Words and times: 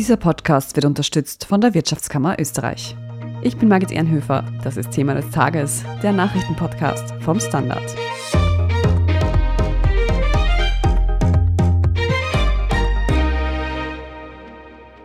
Dieser 0.00 0.16
Podcast 0.16 0.76
wird 0.76 0.86
unterstützt 0.86 1.44
von 1.44 1.60
der 1.60 1.74
Wirtschaftskammer 1.74 2.40
Österreich. 2.40 2.96
Ich 3.42 3.58
bin 3.58 3.68
Margit 3.68 3.90
Ehrenhöfer. 3.90 4.46
Das 4.64 4.78
ist 4.78 4.92
Thema 4.92 5.12
des 5.12 5.28
Tages, 5.28 5.84
der 6.02 6.12
Nachrichtenpodcast 6.12 7.12
vom 7.20 7.38
Standard. 7.38 7.84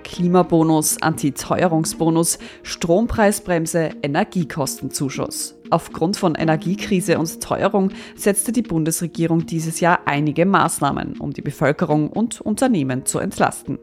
Klimabonus, 0.05 1.02
Antiteuerungsbonus, 1.02 2.39
Strompreisbremse, 2.64 3.89
Energiekostenzuschuss. 4.02 5.55
Aufgrund 5.71 6.16
von 6.16 6.36
Energiekrise 6.36 7.20
und 7.20 7.43
Teuerung 7.43 7.91
setzte 8.16 8.54
die 8.54 8.62
Bundesregierung 8.62 9.46
dieses 9.46 9.82
Jahr 9.82 10.00
einige 10.05 10.46
Maßnahmen, 10.46 11.20
um 11.20 11.34
die 11.34 11.41
Bevölkerung 11.41 12.09
und 12.09 12.39
Unternehmen 12.39 13.05
zu 13.05 13.20
entlasten. 13.20 13.77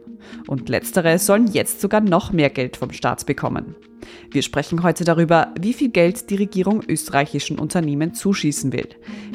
Und 0.47 0.69
letztere 0.69 1.19
sollen 1.19 1.47
jetzt 1.47 1.81
sogar 1.81 2.01
noch 2.01 2.33
mehr 2.33 2.51
Geld 2.51 2.77
vom 2.77 2.93
Staat 2.93 3.27
bekommen. 3.27 3.75
Wir 4.31 4.43
sprechen 4.43 4.83
heute 4.83 5.05
darüber, 5.05 5.49
wie 5.61 5.73
viel 5.73 5.91
Geld 5.91 6.31
die 6.31 6.37
Regierung 6.37 6.83
österreichischen 6.89 7.59
Unternehmen 7.59 8.15
zuschießen 8.15 8.73
will. 8.73 8.89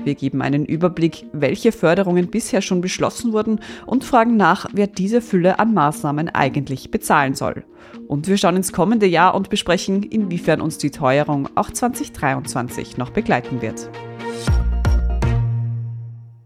Wir 0.04 0.16
geben 0.16 0.42
einen 0.42 0.66
Überblick, 0.66 1.26
welche 1.34 1.72
Förderungen 1.72 2.28
bisher 2.28 2.62
schon 2.62 2.81
beschlossen 2.81 3.34
wurden 3.34 3.59
und 3.86 4.04
fragen 4.04 4.38
nach, 4.38 4.68
wer 4.73 4.88
diese 4.88 5.22
Fülle 5.22 5.59
an 5.59 5.73
Maßnahmen 5.73 6.30
eigentlich 6.30 6.92
bezahlen 6.92 7.36
soll. 7.36 7.64
Und 8.08 8.28
wir 8.28 8.38
schauen 8.38 8.56
ins 8.56 8.73
kommende 8.73 9.06
Jahr 9.06 9.36
und 9.36 9.50
besprechen, 9.50 10.04
inwiefern 10.04 10.62
uns 10.62 10.78
die 10.78 10.92
Teuerung 10.92 11.50
auch 11.56 11.72
2023 11.72 12.98
noch 12.98 13.09
begleiten 13.09 13.62
wird. 13.62 13.90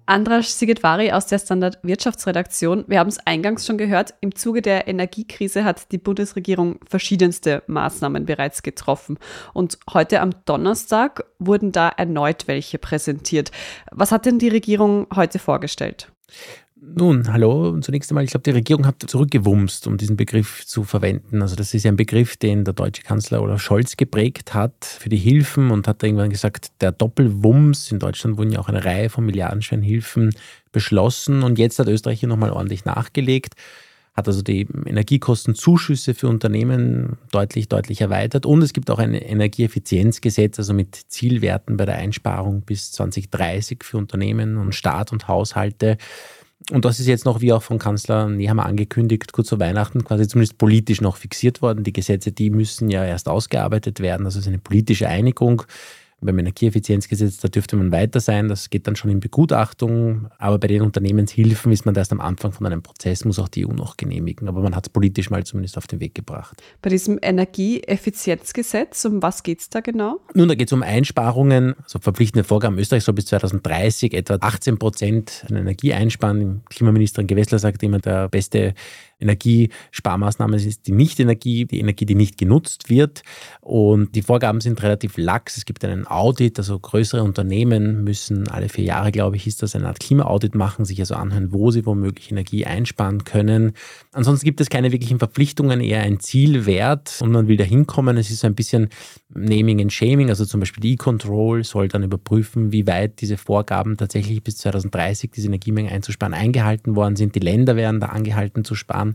Andras 0.05 0.59
Sigetvari 0.59 1.11
aus 1.11 1.27
der 1.27 1.39
Standard 1.39 1.79
Wirtschaftsredaktion. 1.83 2.85
Wir 2.87 2.99
haben 2.99 3.09
es 3.09 3.19
eingangs 3.25 3.65
schon 3.65 3.77
gehört. 3.77 4.13
Im 4.21 4.35
Zuge 4.35 4.61
der 4.61 4.87
Energiekrise 4.87 5.63
hat 5.63 5.91
die 5.91 5.97
Bundesregierung 5.97 6.79
verschiedenste 6.87 7.63
Maßnahmen 7.67 8.25
bereits 8.25 8.63
getroffen. 8.63 9.17
Und 9.53 9.77
heute 9.93 10.21
am 10.21 10.31
Donnerstag 10.45 11.23
wurden 11.39 11.71
da 11.71 11.89
erneut 11.89 12.47
welche 12.47 12.77
präsentiert. 12.77 13.51
Was 13.91 14.11
hat 14.11 14.25
denn 14.25 14.39
die 14.39 14.49
Regierung 14.49 15.07
heute 15.15 15.39
vorgestellt? 15.39 16.11
Nun, 16.83 17.31
hallo. 17.31 17.79
Zunächst 17.79 18.09
einmal, 18.09 18.23
ich 18.23 18.31
glaube, 18.31 18.41
die 18.41 18.49
Regierung 18.49 18.87
hat 18.87 19.03
zurückgewumst, 19.05 19.85
um 19.85 19.97
diesen 19.97 20.17
Begriff 20.17 20.65
zu 20.65 20.83
verwenden. 20.83 21.43
Also 21.43 21.55
das 21.55 21.75
ist 21.75 21.83
ja 21.83 21.91
ein 21.91 21.95
Begriff, 21.95 22.37
den 22.37 22.65
der 22.65 22.73
deutsche 22.73 23.03
Kanzler 23.03 23.43
Olaf 23.43 23.61
Scholz 23.61 23.97
geprägt 23.97 24.55
hat 24.55 24.83
für 24.85 25.09
die 25.09 25.17
Hilfen 25.17 25.69
und 25.69 25.87
hat 25.87 26.01
irgendwann 26.01 26.31
gesagt, 26.31 26.71
der 26.81 26.91
Doppelwumms. 26.91 27.91
In 27.91 27.99
Deutschland 27.99 28.39
wurden 28.39 28.51
ja 28.51 28.59
auch 28.59 28.67
eine 28.67 28.83
Reihe 28.83 29.09
von 29.09 29.23
milliardenschweren 29.27 29.83
Hilfen 29.83 30.33
beschlossen 30.71 31.43
und 31.43 31.59
jetzt 31.59 31.77
hat 31.77 31.87
Österreich 31.87 32.19
hier 32.19 32.29
nochmal 32.29 32.51
ordentlich 32.51 32.83
nachgelegt 32.83 33.53
hat 34.13 34.27
also 34.27 34.41
die 34.41 34.67
Energiekostenzuschüsse 34.85 36.13
für 36.13 36.27
Unternehmen 36.27 37.17
deutlich, 37.31 37.69
deutlich 37.69 38.01
erweitert. 38.01 38.45
Und 38.45 38.61
es 38.61 38.73
gibt 38.73 38.91
auch 38.91 38.99
ein 38.99 39.13
Energieeffizienzgesetz, 39.13 40.59
also 40.59 40.73
mit 40.73 40.95
Zielwerten 41.07 41.77
bei 41.77 41.85
der 41.85 41.95
Einsparung 41.95 42.63
bis 42.63 42.91
2030 42.91 43.83
für 43.83 43.97
Unternehmen 43.97 44.57
und 44.57 44.75
Staat 44.75 45.13
und 45.13 45.29
Haushalte. 45.29 45.97
Und 46.69 46.85
das 46.85 46.99
ist 46.99 47.07
jetzt 47.07 47.25
noch, 47.25 47.41
wie 47.41 47.53
auch 47.53 47.63
von 47.63 47.79
Kanzler 47.79 48.27
Nehammer 48.27 48.65
angekündigt, 48.65 49.33
kurz 49.33 49.49
vor 49.49 49.59
Weihnachten 49.59 50.03
quasi 50.03 50.27
zumindest 50.27 50.57
politisch 50.57 51.01
noch 51.01 51.17
fixiert 51.17 51.61
worden. 51.61 51.83
Die 51.83 51.93
Gesetze, 51.93 52.31
die 52.31 52.49
müssen 52.49 52.89
ja 52.89 53.03
erst 53.03 53.27
ausgearbeitet 53.27 53.99
werden. 53.99 54.25
Also 54.25 54.39
es 54.39 54.45
ist 54.45 54.49
eine 54.49 54.59
politische 54.59 55.07
Einigung 55.07 55.63
beim 56.21 56.37
Energieeffizienzgesetz, 56.37 57.37
da 57.37 57.47
dürfte 57.47 57.75
man 57.75 57.91
weiter 57.91 58.19
sein, 58.19 58.47
das 58.47 58.69
geht 58.69 58.87
dann 58.87 58.95
schon 58.95 59.09
in 59.09 59.19
Begutachtung, 59.19 60.27
aber 60.37 60.59
bei 60.59 60.67
den 60.67 60.83
Unternehmenshilfen 60.83 61.71
ist 61.71 61.85
man 61.85 61.95
erst 61.95 62.11
am 62.11 62.21
Anfang 62.21 62.51
von 62.51 62.65
einem 62.65 62.83
Prozess, 62.83 63.25
muss 63.25 63.39
auch 63.39 63.47
die 63.47 63.65
EU 63.65 63.71
noch 63.71 63.97
genehmigen, 63.97 64.47
aber 64.47 64.61
man 64.61 64.75
hat 64.75 64.87
es 64.87 64.89
politisch 64.89 65.29
mal 65.29 65.43
zumindest 65.43 65.77
auf 65.77 65.87
den 65.87 65.99
Weg 65.99 66.13
gebracht. 66.13 66.61
Bei 66.81 66.89
diesem 66.89 67.17
Energieeffizienzgesetz, 67.21 69.03
um 69.05 69.21
was 69.21 69.43
geht 69.43 69.61
es 69.61 69.69
da 69.69 69.79
genau? 69.79 70.19
Nun, 70.35 70.47
da 70.47 70.55
geht 70.55 70.67
es 70.67 70.73
um 70.73 70.83
Einsparungen, 70.83 71.75
also 71.81 71.99
verpflichtende 71.99 72.43
Vorgaben. 72.43 72.77
Österreich 72.77 73.03
soll 73.03 73.15
bis 73.15 73.25
2030 73.25 74.13
etwa 74.13 74.37
18 74.39 74.77
Prozent 74.77 75.45
an 75.49 75.55
Energie 75.55 75.93
einsparen. 75.93 76.61
Klimaministerin 76.69 77.27
Gewessler 77.27 77.59
sagt 77.59 77.81
immer, 77.83 77.99
der 77.99 78.29
beste 78.29 78.75
Energiesparmaßnahme 79.21 80.57
ist 80.57 80.87
die 80.87 80.91
Nicht-Energie, 80.91 81.65
die 81.65 81.79
Energie, 81.79 82.05
die 82.05 82.15
nicht 82.15 82.37
genutzt 82.37 82.89
wird. 82.89 83.23
Und 83.61 84.15
die 84.15 84.21
Vorgaben 84.21 84.61
sind 84.61 84.81
relativ 84.83 85.17
lax. 85.17 85.57
Es 85.57 85.65
gibt 85.65 85.85
einen 85.85 86.07
Audit, 86.07 86.57
also 86.57 86.77
größere 86.79 87.23
Unternehmen 87.23 88.03
müssen 88.03 88.47
alle 88.47 88.69
vier 88.69 88.85
Jahre, 88.85 89.11
glaube 89.11 89.35
ich, 89.35 89.47
ist 89.47 89.61
das 89.61 89.75
eine 89.75 89.87
Art 89.87 89.99
Klima-Audit 89.99 90.55
machen, 90.55 90.85
sich 90.85 90.99
also 90.99 91.15
anhören, 91.15 91.53
wo 91.53 91.71
sie 91.71 91.85
womöglich 91.85 92.31
Energie 92.31 92.65
einsparen 92.65 93.23
können. 93.23 93.73
Ansonsten 94.11 94.45
gibt 94.45 94.61
es 94.61 94.69
keine 94.69 94.91
wirklichen 94.91 95.19
Verpflichtungen, 95.19 95.81
eher 95.81 96.01
ein 96.01 96.19
Zielwert 96.19 97.19
und 97.21 97.31
man 97.31 97.47
will 97.47 97.57
da 97.57 97.63
hinkommen. 97.63 98.17
Es 98.17 98.29
ist 98.29 98.41
so 98.41 98.47
ein 98.47 98.55
bisschen 98.55 98.89
Naming 99.33 99.81
and 99.81 99.93
Shaming, 99.93 100.29
also 100.29 100.45
zum 100.45 100.59
Beispiel 100.59 100.81
die 100.81 100.93
E-Control 100.93 101.63
soll 101.63 101.87
dann 101.87 102.03
überprüfen, 102.03 102.71
wie 102.71 102.87
weit 102.87 103.21
diese 103.21 103.37
Vorgaben 103.37 103.97
tatsächlich 103.97 104.43
bis 104.43 104.57
2030 104.57 105.31
diese 105.31 105.47
Energiemengen 105.47 105.91
einzusparen 105.91 106.33
eingehalten 106.33 106.95
worden 106.95 107.15
sind. 107.15 107.35
Die 107.35 107.39
Länder 107.39 107.75
werden 107.75 107.99
da 107.99 108.07
angehalten 108.07 108.65
zu 108.65 108.75
sparen. 108.75 109.10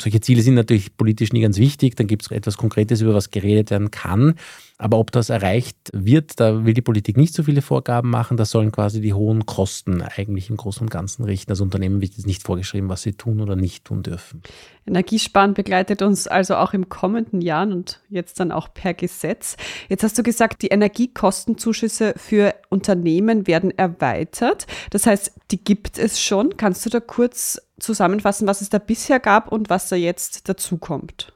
Solche 0.00 0.20
Ziele 0.20 0.42
sind 0.42 0.54
natürlich 0.54 0.96
politisch 0.96 1.32
nie 1.32 1.40
ganz 1.40 1.58
wichtig. 1.58 1.96
Dann 1.96 2.06
gibt 2.06 2.22
es 2.22 2.30
etwas 2.30 2.56
Konkretes, 2.56 3.00
über 3.00 3.14
was 3.14 3.30
geredet 3.30 3.70
werden 3.70 3.90
kann. 3.90 4.34
Aber 4.80 4.98
ob 4.98 5.10
das 5.10 5.28
erreicht 5.28 5.76
wird, 5.92 6.38
da 6.38 6.64
will 6.64 6.72
die 6.72 6.82
Politik 6.82 7.16
nicht 7.16 7.34
so 7.34 7.42
viele 7.42 7.62
Vorgaben 7.62 8.10
machen. 8.10 8.36
Das 8.36 8.50
sollen 8.50 8.70
quasi 8.70 9.00
die 9.00 9.12
hohen 9.12 9.44
Kosten 9.44 10.02
eigentlich 10.02 10.50
im 10.50 10.56
Großen 10.56 10.82
und 10.82 10.90
Ganzen 10.90 11.24
richten. 11.24 11.50
Das 11.50 11.60
Unternehmen 11.60 12.00
wird 12.00 12.14
jetzt 12.14 12.26
nicht 12.26 12.44
vorgeschrieben, 12.44 12.88
was 12.88 13.02
sie 13.02 13.14
tun 13.14 13.40
oder 13.40 13.56
nicht 13.56 13.84
tun 13.84 14.04
dürfen. 14.04 14.40
Energiesparen 14.86 15.54
begleitet 15.54 16.00
uns 16.00 16.28
also 16.28 16.54
auch 16.54 16.74
im 16.74 16.88
kommenden 16.88 17.40
Jahr 17.40 17.66
und 17.66 18.00
jetzt 18.08 18.38
dann 18.38 18.52
auch 18.52 18.72
per 18.72 18.94
Gesetz. 18.94 19.56
Jetzt 19.88 20.04
hast 20.04 20.16
du 20.16 20.22
gesagt, 20.22 20.62
die 20.62 20.68
Energiekostenzuschüsse 20.68 22.14
für 22.16 22.54
Unternehmen 22.68 23.48
werden 23.48 23.76
erweitert. 23.76 24.68
Das 24.90 25.06
heißt, 25.06 25.32
die 25.50 25.62
gibt 25.62 25.98
es 25.98 26.20
schon. 26.20 26.56
Kannst 26.56 26.86
du 26.86 26.90
da 26.90 27.00
kurz 27.00 27.60
zusammenfassen, 27.80 28.46
was 28.46 28.60
es 28.60 28.70
da 28.70 28.78
bisher 28.78 29.18
gab 29.18 29.50
und 29.50 29.70
was 29.70 29.88
da 29.88 29.96
jetzt 29.96 30.48
dazukommt? 30.48 31.32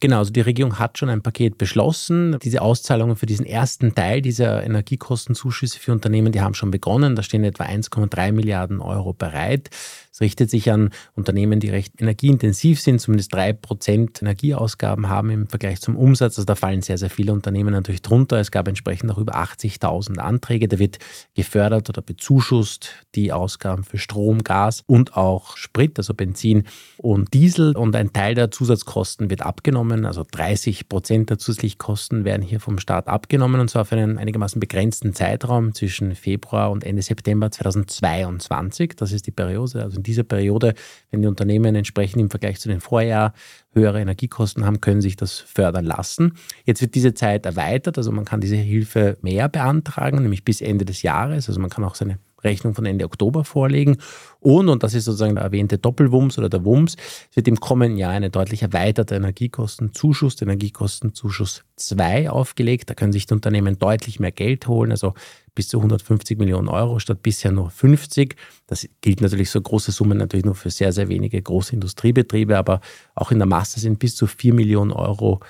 Genau, 0.00 0.18
also 0.18 0.32
die 0.32 0.40
Regierung 0.40 0.78
hat 0.78 0.98
schon 0.98 1.08
ein 1.08 1.22
Paket 1.22 1.58
beschlossen. 1.58 2.38
Diese 2.42 2.62
Auszahlungen 2.62 3.16
für 3.16 3.26
diesen 3.26 3.46
ersten 3.46 3.94
Teil 3.94 4.22
dieser 4.22 4.62
Energiekostenzuschüsse 4.62 5.78
für 5.78 5.92
Unternehmen, 5.92 6.32
die 6.32 6.40
haben 6.40 6.54
schon 6.54 6.70
begonnen. 6.70 7.16
Da 7.16 7.22
stehen 7.22 7.44
etwa 7.44 7.64
1,3 7.64 8.32
Milliarden 8.32 8.80
Euro 8.80 9.12
bereit. 9.12 9.70
Es 10.16 10.22
richtet 10.22 10.48
sich 10.48 10.72
an 10.72 10.92
Unternehmen, 11.14 11.60
die 11.60 11.68
recht 11.68 12.00
energieintensiv 12.00 12.80
sind, 12.80 13.02
zumindest 13.02 13.34
drei 13.34 13.52
Prozent 13.52 14.22
Energieausgaben 14.22 15.10
haben 15.10 15.28
im 15.28 15.46
Vergleich 15.46 15.82
zum 15.82 15.94
Umsatz. 15.94 16.38
Also 16.38 16.46
da 16.46 16.54
fallen 16.54 16.80
sehr, 16.80 16.96
sehr 16.96 17.10
viele 17.10 17.34
Unternehmen 17.34 17.70
natürlich 17.70 18.00
drunter. 18.00 18.40
Es 18.40 18.50
gab 18.50 18.66
entsprechend 18.66 19.10
auch 19.10 19.18
über 19.18 19.36
80.000 19.36 20.16
Anträge. 20.16 20.68
Da 20.68 20.78
wird 20.78 21.00
gefördert 21.34 21.90
oder 21.90 22.00
bezuschusst 22.00 22.92
die 23.14 23.30
Ausgaben 23.30 23.84
für 23.84 23.98
Strom, 23.98 24.42
Gas 24.42 24.84
und 24.86 25.18
auch 25.18 25.58
Sprit, 25.58 25.98
also 25.98 26.14
Benzin 26.14 26.64
und 26.96 27.34
Diesel. 27.34 27.76
Und 27.76 27.94
ein 27.94 28.14
Teil 28.14 28.34
der 28.34 28.50
Zusatzkosten 28.50 29.28
wird 29.28 29.42
abgenommen. 29.42 30.06
Also 30.06 30.24
30 30.30 30.88
Prozent 30.88 31.28
der 31.28 31.36
zusätzlichen 31.36 31.76
Kosten 31.76 32.24
werden 32.24 32.40
hier 32.40 32.60
vom 32.60 32.78
Staat 32.78 33.06
abgenommen 33.06 33.60
und 33.60 33.68
zwar 33.68 33.84
für 33.84 33.96
einen 33.96 34.16
einigermaßen 34.16 34.60
begrenzten 34.60 35.12
Zeitraum 35.12 35.74
zwischen 35.74 36.14
Februar 36.14 36.70
und 36.70 36.84
Ende 36.84 37.02
September 37.02 37.50
2022. 37.50 38.96
Das 38.96 39.12
ist 39.12 39.26
die 39.26 39.30
Periode, 39.30 39.82
also 39.82 40.05
dieser 40.06 40.24
Periode, 40.24 40.74
wenn 41.10 41.22
die 41.22 41.28
Unternehmen 41.28 41.74
entsprechend 41.74 42.20
im 42.20 42.30
Vergleich 42.30 42.60
zu 42.60 42.68
den 42.68 42.80
Vorjahr 42.80 43.34
höhere 43.72 44.00
Energiekosten 44.00 44.64
haben, 44.64 44.80
können 44.80 45.00
sich 45.00 45.16
das 45.16 45.38
fördern 45.38 45.84
lassen. 45.84 46.34
Jetzt 46.64 46.80
wird 46.80 46.94
diese 46.94 47.14
Zeit 47.14 47.46
erweitert, 47.46 47.98
also 47.98 48.12
man 48.12 48.24
kann 48.24 48.40
diese 48.40 48.56
Hilfe 48.56 49.18
mehr 49.20 49.48
beantragen, 49.48 50.22
nämlich 50.22 50.44
bis 50.44 50.60
Ende 50.60 50.84
des 50.84 51.02
Jahres. 51.02 51.48
Also 51.48 51.60
man 51.60 51.70
kann 51.70 51.84
auch 51.84 51.94
seine 51.94 52.18
Rechnung 52.46 52.74
von 52.74 52.86
Ende 52.86 53.04
Oktober 53.04 53.44
vorlegen. 53.44 53.98
Und, 54.40 54.68
und 54.68 54.82
das 54.82 54.94
ist 54.94 55.04
sozusagen 55.04 55.34
der 55.34 55.44
erwähnte 55.44 55.78
Doppelwumms 55.78 56.38
oder 56.38 56.48
der 56.48 56.64
Wumms, 56.64 56.96
es 57.30 57.36
wird 57.36 57.48
im 57.48 57.60
kommenden 57.60 57.98
Jahr 57.98 58.12
eine 58.12 58.30
deutlich 58.30 58.62
erweiterte 58.62 59.16
Energiekostenzuschuss, 59.16 60.40
Energiekostenzuschuss 60.40 61.64
2 61.76 62.30
aufgelegt. 62.30 62.88
Da 62.88 62.94
können 62.94 63.12
sich 63.12 63.26
die 63.26 63.34
Unternehmen 63.34 63.78
deutlich 63.78 64.20
mehr 64.20 64.32
Geld 64.32 64.68
holen, 64.68 64.92
also 64.92 65.14
bis 65.54 65.68
zu 65.68 65.78
150 65.78 66.38
Millionen 66.38 66.68
Euro 66.68 67.00
statt 67.00 67.22
bisher 67.22 67.50
nur 67.50 67.70
50. 67.70 68.36
Das 68.66 68.88
gilt 69.00 69.20
natürlich 69.20 69.50
so 69.50 69.60
große 69.60 69.90
Summen 69.90 70.18
natürlich 70.18 70.44
nur 70.44 70.54
für 70.54 70.70
sehr, 70.70 70.92
sehr 70.92 71.08
wenige 71.08 71.40
große 71.42 71.74
Industriebetriebe, 71.74 72.56
aber 72.56 72.80
auch 73.14 73.32
in 73.32 73.38
der 73.38 73.46
Masse 73.46 73.80
sind 73.80 73.98
bis 73.98 74.14
zu 74.14 74.26
4 74.26 74.54
Millionen 74.54 74.92
Euro 74.92 75.40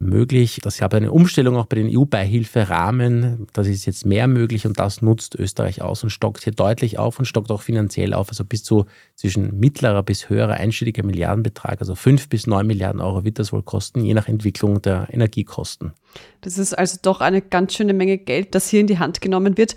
möglich. 0.00 0.60
Das 0.62 0.78
gab 0.78 0.94
eine 0.94 1.12
Umstellung 1.12 1.56
auch 1.56 1.66
bei 1.66 1.76
den 1.76 1.96
EU-Beihilferahmen. 1.96 3.46
Das 3.52 3.68
ist 3.68 3.84
jetzt 3.84 4.06
mehr 4.06 4.26
möglich 4.26 4.66
und 4.66 4.80
das 4.80 5.02
nutzt 5.02 5.34
Österreich 5.34 5.82
aus 5.82 6.02
und 6.02 6.10
stockt 6.10 6.42
hier 6.42 6.54
deutlich 6.54 6.98
auf 6.98 7.18
und 7.18 7.26
stockt 7.26 7.50
auch 7.50 7.62
finanziell 7.62 8.14
auf. 8.14 8.30
Also 8.30 8.44
bis 8.44 8.64
zu 8.64 8.86
zwischen 9.14 9.58
mittlerer 9.60 10.02
bis 10.02 10.28
höherer 10.28 10.54
einstelliger 10.54 11.04
Milliardenbetrag, 11.04 11.80
also 11.80 11.94
fünf 11.94 12.28
bis 12.28 12.46
neun 12.46 12.66
Milliarden 12.66 13.00
Euro 13.00 13.24
wird 13.24 13.38
das 13.38 13.52
wohl 13.52 13.62
kosten, 13.62 14.04
je 14.04 14.14
nach 14.14 14.26
Entwicklung 14.26 14.80
der 14.82 15.08
Energiekosten. 15.12 15.92
Das 16.40 16.58
ist 16.58 16.76
also 16.76 16.98
doch 17.02 17.20
eine 17.20 17.42
ganz 17.42 17.74
schöne 17.74 17.92
Menge 17.92 18.18
Geld, 18.18 18.54
das 18.54 18.68
hier 18.68 18.80
in 18.80 18.86
die 18.86 18.98
Hand 18.98 19.20
genommen 19.20 19.58
wird. 19.58 19.74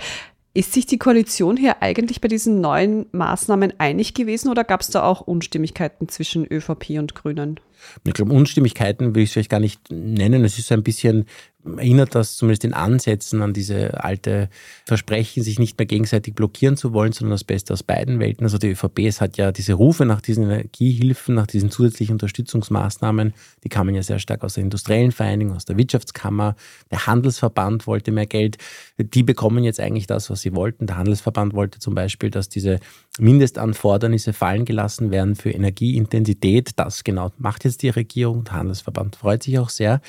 Ist 0.55 0.73
sich 0.73 0.85
die 0.85 0.99
Koalition 0.99 1.57
hier 1.57 1.81
eigentlich 1.81 2.21
bei 2.21 2.27
diesen 2.27 2.61
neuen 2.61 3.07
Maßnahmen 3.11 3.73
einig 3.79 4.13
gewesen 4.13 4.49
oder 4.49 4.63
gab 4.63 4.81
es 4.81 4.89
da 4.89 5.03
auch 5.03 5.21
Unstimmigkeiten 5.21 6.07
zwischen 6.09 6.45
ÖVP 6.45 6.91
und 6.99 7.15
Grünen? 7.15 7.59
Ich 8.05 8.13
glaube, 8.13 8.33
Unstimmigkeiten 8.33 9.15
will 9.15 9.23
ich 9.23 9.29
es 9.29 9.33
vielleicht 9.33 9.49
gar 9.49 9.59
nicht 9.59 9.79
nennen. 9.89 10.43
Es 10.43 10.57
ist 10.57 10.71
ein 10.71 10.83
bisschen 10.83 11.25
erinnert 11.65 12.15
das 12.15 12.35
zumindest 12.35 12.65
in 12.65 12.73
Ansätzen 12.73 13.41
an 13.41 13.53
diese 13.53 14.03
alte 14.03 14.49
Versprechen, 14.85 15.43
sich 15.43 15.59
nicht 15.59 15.77
mehr 15.77 15.85
gegenseitig 15.85 16.35
blockieren 16.35 16.77
zu 16.77 16.93
wollen, 16.93 17.13
sondern 17.13 17.31
das 17.31 17.43
Beste 17.43 17.73
aus 17.73 17.83
beiden 17.83 18.19
Welten. 18.19 18.45
Also 18.45 18.57
die 18.57 18.71
ÖVP 18.71 18.99
es 18.99 19.21
hat 19.21 19.37
ja 19.37 19.51
diese 19.51 19.73
Rufe 19.73 20.05
nach 20.05 20.21
diesen 20.21 20.43
Energiehilfen, 20.43 21.35
nach 21.35 21.47
diesen 21.47 21.71
zusätzlichen 21.71 22.13
Unterstützungsmaßnahmen, 22.13 23.33
die 23.63 23.69
kamen 23.69 23.95
ja 23.95 24.03
sehr 24.03 24.19
stark 24.19 24.43
aus 24.43 24.55
der 24.55 24.63
industriellen 24.63 25.11
Vereinigung, 25.11 25.55
aus 25.55 25.65
der 25.65 25.77
Wirtschaftskammer. 25.77 26.55
Der 26.91 27.07
Handelsverband 27.07 27.87
wollte 27.87 28.11
mehr 28.11 28.25
Geld. 28.25 28.57
Die 28.97 29.23
bekommen 29.23 29.63
jetzt 29.63 29.79
eigentlich 29.79 30.07
das, 30.07 30.29
was 30.29 30.41
sie 30.41 30.53
wollten. 30.53 30.87
Der 30.87 30.97
Handelsverband 30.97 31.53
wollte 31.53 31.79
zum 31.79 31.95
Beispiel, 31.95 32.29
dass 32.29 32.49
diese 32.49 32.79
Mindestanfordernisse 33.19 34.33
fallen 34.33 34.65
gelassen 34.65 35.11
werden 35.11 35.35
für 35.35 35.51
Energieintensität. 35.51 36.71
Das 36.75 37.03
genau 37.03 37.31
macht 37.37 37.63
jetzt 37.63 37.72
die 37.77 37.89
Regierung. 37.89 38.43
Der 38.43 38.53
Handelsverband 38.53 39.15
freut 39.15 39.43
sich 39.43 39.59
auch 39.59 39.69
sehr. 39.69 40.01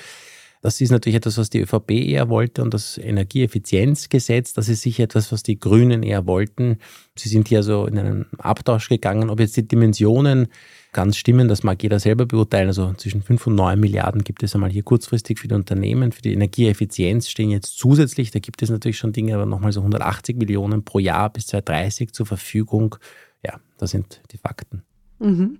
Das 0.65 0.81
ist 0.81 0.91
natürlich 0.91 1.17
etwas, 1.17 1.37
was 1.37 1.51
die 1.51 1.61
ÖVP 1.61 1.91
eher 1.91 2.31
wollte 2.31 2.63
und 2.63 2.73
das 2.73 2.97
Energieeffizienzgesetz, 2.97 4.55
das 4.55 4.71
ist 4.71 4.81
sicher 4.81 5.05
etwas, 5.05 5.31
was 5.31 5.43
die 5.43 5.59
Grünen 5.59 6.03
eher 6.03 6.27
wollten. 6.27 6.79
Sie 7.17 7.29
sind 7.29 7.49
hier 7.49 7.63
so 7.63 7.85
in 7.85 7.99
einen 7.99 8.27
Abtausch 8.39 8.89
gegangen. 8.89 9.29
Ob 9.29 9.41
jetzt 9.41 9.59
die 9.59 9.69
Dimensionen 9.69 10.49
ganz 10.95 11.19
stimmen, 11.19 11.49
das 11.49 11.65
mag 11.65 11.83
jeder 11.83 12.01
selber 12.01 12.25
beurteilen. 12.25 12.69
Also 12.69 12.95
zwischen 12.95 13.21
5 13.21 13.49
und 13.49 13.57
9 13.57 13.79
Milliarden 13.79 14.25
gibt 14.25 14.43
es 14.43 14.55
einmal 14.55 14.71
hier 14.71 14.85
kurzfristig 14.85 15.39
für 15.39 15.49
die 15.49 15.55
Unternehmen. 15.55 16.13
Für 16.13 16.23
die 16.23 16.33
Energieeffizienz 16.33 17.29
stehen 17.29 17.51
jetzt 17.51 17.77
zusätzlich, 17.77 18.31
da 18.31 18.39
gibt 18.39 18.63
es 18.63 18.71
natürlich 18.71 18.97
schon 18.97 19.13
Dinge, 19.13 19.35
aber 19.35 19.45
nochmal 19.45 19.73
so 19.73 19.81
180 19.81 20.39
Millionen 20.39 20.83
pro 20.83 20.99
Jahr 20.99 21.29
bis 21.31 21.49
2030 21.49 22.13
zur 22.13 22.25
Verfügung. 22.25 22.97
Ja, 23.45 23.61
das 23.77 23.91
sind 23.91 24.23
die 24.33 24.39
Fakten. 24.39 24.83
Mhm. 25.19 25.59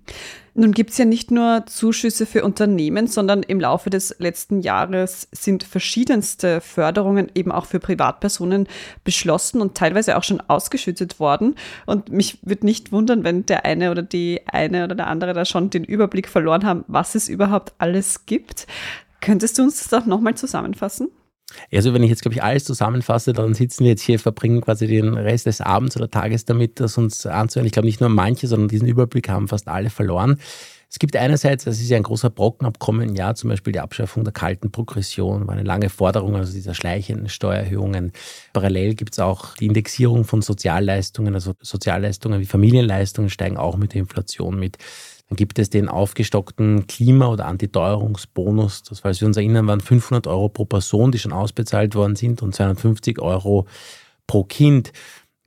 Nun 0.53 0.71
gibt 0.71 0.91
es 0.91 0.97
ja 0.97 1.05
nicht 1.05 1.31
nur 1.31 1.65
Zuschüsse 1.65 2.25
für 2.25 2.43
Unternehmen, 2.43 3.07
sondern 3.07 3.43
im 3.43 3.59
Laufe 3.59 3.89
des 3.89 4.15
letzten 4.19 4.61
Jahres 4.61 5.27
sind 5.31 5.63
verschiedenste 5.63 6.61
Förderungen 6.61 7.29
eben 7.35 7.51
auch 7.51 7.65
für 7.65 7.79
Privatpersonen 7.79 8.67
beschlossen 9.03 9.59
und 9.59 9.75
teilweise 9.75 10.17
auch 10.17 10.23
schon 10.23 10.41
ausgeschüttet 10.41 11.19
worden. 11.19 11.55
Und 11.85 12.09
mich 12.09 12.39
würde 12.41 12.65
nicht 12.65 12.91
wundern, 12.91 13.23
wenn 13.23 13.45
der 13.45 13.65
eine 13.65 13.91
oder 13.91 14.01
die 14.01 14.41
eine 14.45 14.85
oder 14.85 14.95
der 14.95 15.07
andere 15.07 15.33
da 15.33 15.43
schon 15.43 15.69
den 15.69 15.83
Überblick 15.83 16.29
verloren 16.29 16.65
haben, 16.65 16.85
was 16.87 17.15
es 17.15 17.27
überhaupt 17.27 17.73
alles 17.77 18.25
gibt. 18.25 18.67
Könntest 19.19 19.57
du 19.57 19.63
uns 19.63 19.79
das 19.79 19.89
doch 19.89 20.05
nochmal 20.05 20.35
zusammenfassen? 20.35 21.09
Also 21.71 21.93
wenn 21.93 22.03
ich 22.03 22.09
jetzt, 22.09 22.21
glaube 22.21 22.35
ich, 22.35 22.43
alles 22.43 22.63
zusammenfasse, 22.63 23.33
dann 23.33 23.53
sitzen 23.53 23.83
wir 23.83 23.91
jetzt 23.91 24.01
hier, 24.01 24.19
verbringen 24.19 24.61
quasi 24.61 24.87
den 24.87 25.13
Rest 25.13 25.45
des 25.45 25.61
Abends 25.61 25.95
oder 25.95 26.09
Tages 26.09 26.45
damit, 26.45 26.79
das 26.79 26.97
uns 26.97 27.25
anzuhören. 27.25 27.67
Ich 27.67 27.73
glaube 27.73 27.85
nicht 27.85 27.99
nur 27.99 28.09
manche, 28.09 28.47
sondern 28.47 28.67
diesen 28.67 28.87
Überblick 28.87 29.29
haben 29.29 29.47
fast 29.47 29.67
alle 29.67 29.89
verloren. 29.89 30.39
Es 30.89 30.99
gibt 30.99 31.15
einerseits, 31.15 31.65
das 31.65 31.79
ist 31.79 31.89
ja 31.89 31.97
ein 31.97 32.03
großer 32.03 32.29
Brocken 32.29 32.65
ab 32.65 32.79
kommenden 32.79 33.15
Jahr, 33.15 33.35
zum 33.35 33.49
Beispiel 33.49 33.73
die 33.73 33.79
Abschaffung 33.79 34.23
der 34.23 34.31
kalten 34.31 34.71
Progression, 34.71 35.47
war 35.47 35.53
eine 35.53 35.63
lange 35.63 35.89
Forderung, 35.89 36.35
also 36.35 36.53
dieser 36.53 36.73
schleichenden 36.73 37.27
Steuererhöhungen. 37.27 38.13
Parallel 38.53 38.95
gibt 38.95 39.13
es 39.13 39.19
auch 39.19 39.55
die 39.55 39.65
Indexierung 39.65 40.23
von 40.23 40.41
Sozialleistungen, 40.41 41.33
also 41.33 41.53
Sozialleistungen 41.59 42.39
wie 42.39 42.45
Familienleistungen 42.45 43.29
steigen 43.29 43.57
auch 43.57 43.77
mit 43.77 43.93
der 43.93 44.01
Inflation 44.01 44.57
mit. 44.57 44.77
Dann 45.29 45.37
gibt 45.37 45.57
es 45.57 45.69
den 45.69 45.89
aufgestockten 45.89 46.85
Klima- 46.87 47.27
oder 47.27 47.45
Antiteuerungsbonus. 47.45 48.83
Das, 48.83 48.99
falls 48.99 49.21
wir 49.21 49.27
uns 49.27 49.37
erinnern, 49.37 49.67
waren 49.67 49.81
500 49.81 50.27
Euro 50.27 50.49
pro 50.49 50.65
Person, 50.65 51.11
die 51.11 51.19
schon 51.19 51.33
ausbezahlt 51.33 51.95
worden 51.95 52.15
sind 52.15 52.41
und 52.43 52.53
250 52.53 53.19
Euro 53.19 53.65
pro 54.27 54.43
Kind. 54.43 54.91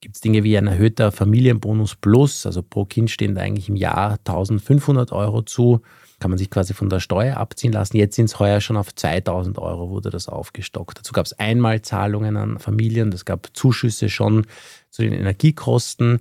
Gibt 0.00 0.16
es 0.16 0.20
Dinge 0.20 0.44
wie 0.44 0.56
ein 0.58 0.66
erhöhter 0.66 1.12
Familienbonus 1.12 1.96
Plus, 1.96 2.46
also 2.46 2.62
pro 2.62 2.84
Kind 2.84 3.10
stehen 3.10 3.34
da 3.34 3.42
eigentlich 3.42 3.68
im 3.68 3.76
Jahr 3.76 4.18
1500 4.24 5.12
Euro 5.12 5.42
zu 5.42 5.80
kann 6.20 6.30
man 6.30 6.38
sich 6.38 6.50
quasi 6.50 6.74
von 6.74 6.88
der 6.90 7.00
Steuer 7.00 7.36
abziehen 7.36 7.72
lassen. 7.72 7.96
Jetzt 7.96 8.16
sind 8.16 8.26
es 8.26 8.38
heuer 8.38 8.60
schon 8.60 8.76
auf 8.76 8.94
2000 8.94 9.58
Euro, 9.58 9.90
wurde 9.90 10.10
das 10.10 10.28
aufgestockt. 10.28 10.98
Dazu 10.98 11.12
gab 11.12 11.26
es 11.26 11.38
Einmalzahlungen 11.38 12.36
an 12.36 12.58
Familien, 12.58 13.10
das 13.10 13.24
gab 13.24 13.48
Zuschüsse 13.52 14.08
schon 14.08 14.46
zu 14.90 15.02
den 15.02 15.12
Energiekosten. 15.12 16.18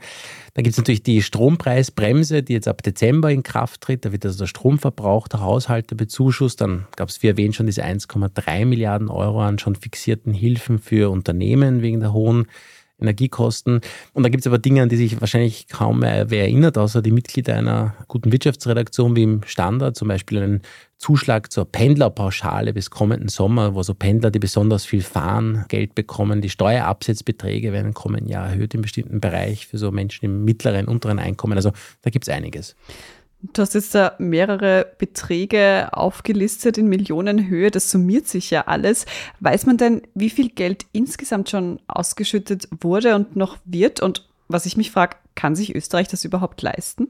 Dann 0.53 0.63
gibt 0.63 0.73
es 0.73 0.77
natürlich 0.77 1.03
die 1.03 1.21
Strompreisbremse, 1.21 2.43
die 2.43 2.53
jetzt 2.53 2.67
ab 2.67 2.83
Dezember 2.83 3.31
in 3.31 3.41
Kraft 3.41 3.81
tritt. 3.81 4.05
Da 4.05 4.11
wird 4.11 4.25
also 4.25 4.39
der 4.39 4.47
Stromverbrauch 4.47 5.27
der 5.27 5.41
Haushalte 5.41 5.95
bezuschusst. 5.95 6.61
Dann 6.61 6.85
gab 6.95 7.09
es, 7.09 7.23
wie 7.23 7.27
erwähnt, 7.27 7.55
schon 7.55 7.65
diese 7.65 7.83
1,3 7.83 8.65
Milliarden 8.65 9.09
Euro 9.09 9.41
an 9.41 9.57
schon 9.57 9.75
fixierten 9.75 10.33
Hilfen 10.33 10.79
für 10.79 11.09
Unternehmen 11.09 11.81
wegen 11.81 12.01
der 12.01 12.13
hohen 12.13 12.47
Energiekosten. 12.99 13.81
Und 14.13 14.23
da 14.23 14.29
gibt 14.29 14.41
es 14.41 14.47
aber 14.47 14.57
Dinge, 14.57 14.81
an 14.81 14.89
die 14.89 14.97
sich 14.97 15.19
wahrscheinlich 15.21 15.67
kaum 15.67 15.99
mehr 15.99 16.29
wer 16.29 16.41
erinnert, 16.41 16.77
außer 16.77 17.01
die 17.01 17.11
Mitglieder 17.11 17.55
einer 17.55 17.95
guten 18.07 18.31
Wirtschaftsredaktion 18.31 19.15
wie 19.15 19.23
im 19.23 19.41
Standard, 19.45 19.95
zum 19.95 20.07
Beispiel 20.07 20.41
einen 20.41 20.61
Zuschlag 20.97 21.51
zur 21.51 21.71
Pendlerpauschale 21.71 22.73
bis 22.73 22.89
kommenden 22.89 23.29
Sommer, 23.29 23.75
wo 23.75 23.83
so 23.83 23.93
Pendler, 23.93 24.31
die 24.31 24.39
besonders 24.39 24.83
viel 24.85 25.03
fahren, 25.03 25.65
Geld 25.67 25.93
bekommen. 25.93 26.41
Die 26.41 26.49
Steuerabsetzbeträge 26.49 27.71
werden 27.71 27.87
im 27.87 27.93
kommenden 27.93 28.29
Jahr 28.29 28.47
erhöht 28.47 28.73
im 28.73 28.81
bestimmten 28.81 29.21
Bereich 29.21 29.67
für 29.67 29.77
so 29.77 29.91
Menschen 29.91 30.25
im 30.25 30.43
mittleren, 30.43 30.87
unteren 30.87 31.19
Einkommen. 31.19 31.55
Also 31.55 31.71
da 32.01 32.09
gibt 32.09 32.27
es 32.27 32.33
einiges. 32.33 32.75
Du 33.41 33.61
hast 33.61 33.75
jetzt 33.75 33.93
da 33.93 34.15
mehrere 34.17 34.87
Beträge 34.97 35.89
aufgelistet 35.91 36.77
in 36.77 36.87
Millionenhöhe. 36.87 37.69
Das 37.69 37.91
summiert 37.91 38.27
sich 38.27 38.49
ja 38.49 38.67
alles. 38.67 39.05
Weiß 39.39 39.65
man 39.65 39.77
denn, 39.77 40.01
wie 40.15 40.31
viel 40.31 40.49
Geld 40.49 40.85
insgesamt 40.91 41.49
schon 41.49 41.79
ausgeschüttet 41.87 42.67
wurde 42.81 43.15
und 43.15 43.35
noch 43.35 43.57
wird? 43.65 44.01
Und 44.01 44.27
was 44.47 44.65
ich 44.65 44.75
mich 44.75 44.91
frage, 44.91 45.17
kann 45.35 45.55
sich 45.55 45.75
Österreich 45.75 46.07
das 46.07 46.25
überhaupt 46.25 46.61
leisten? 46.61 47.09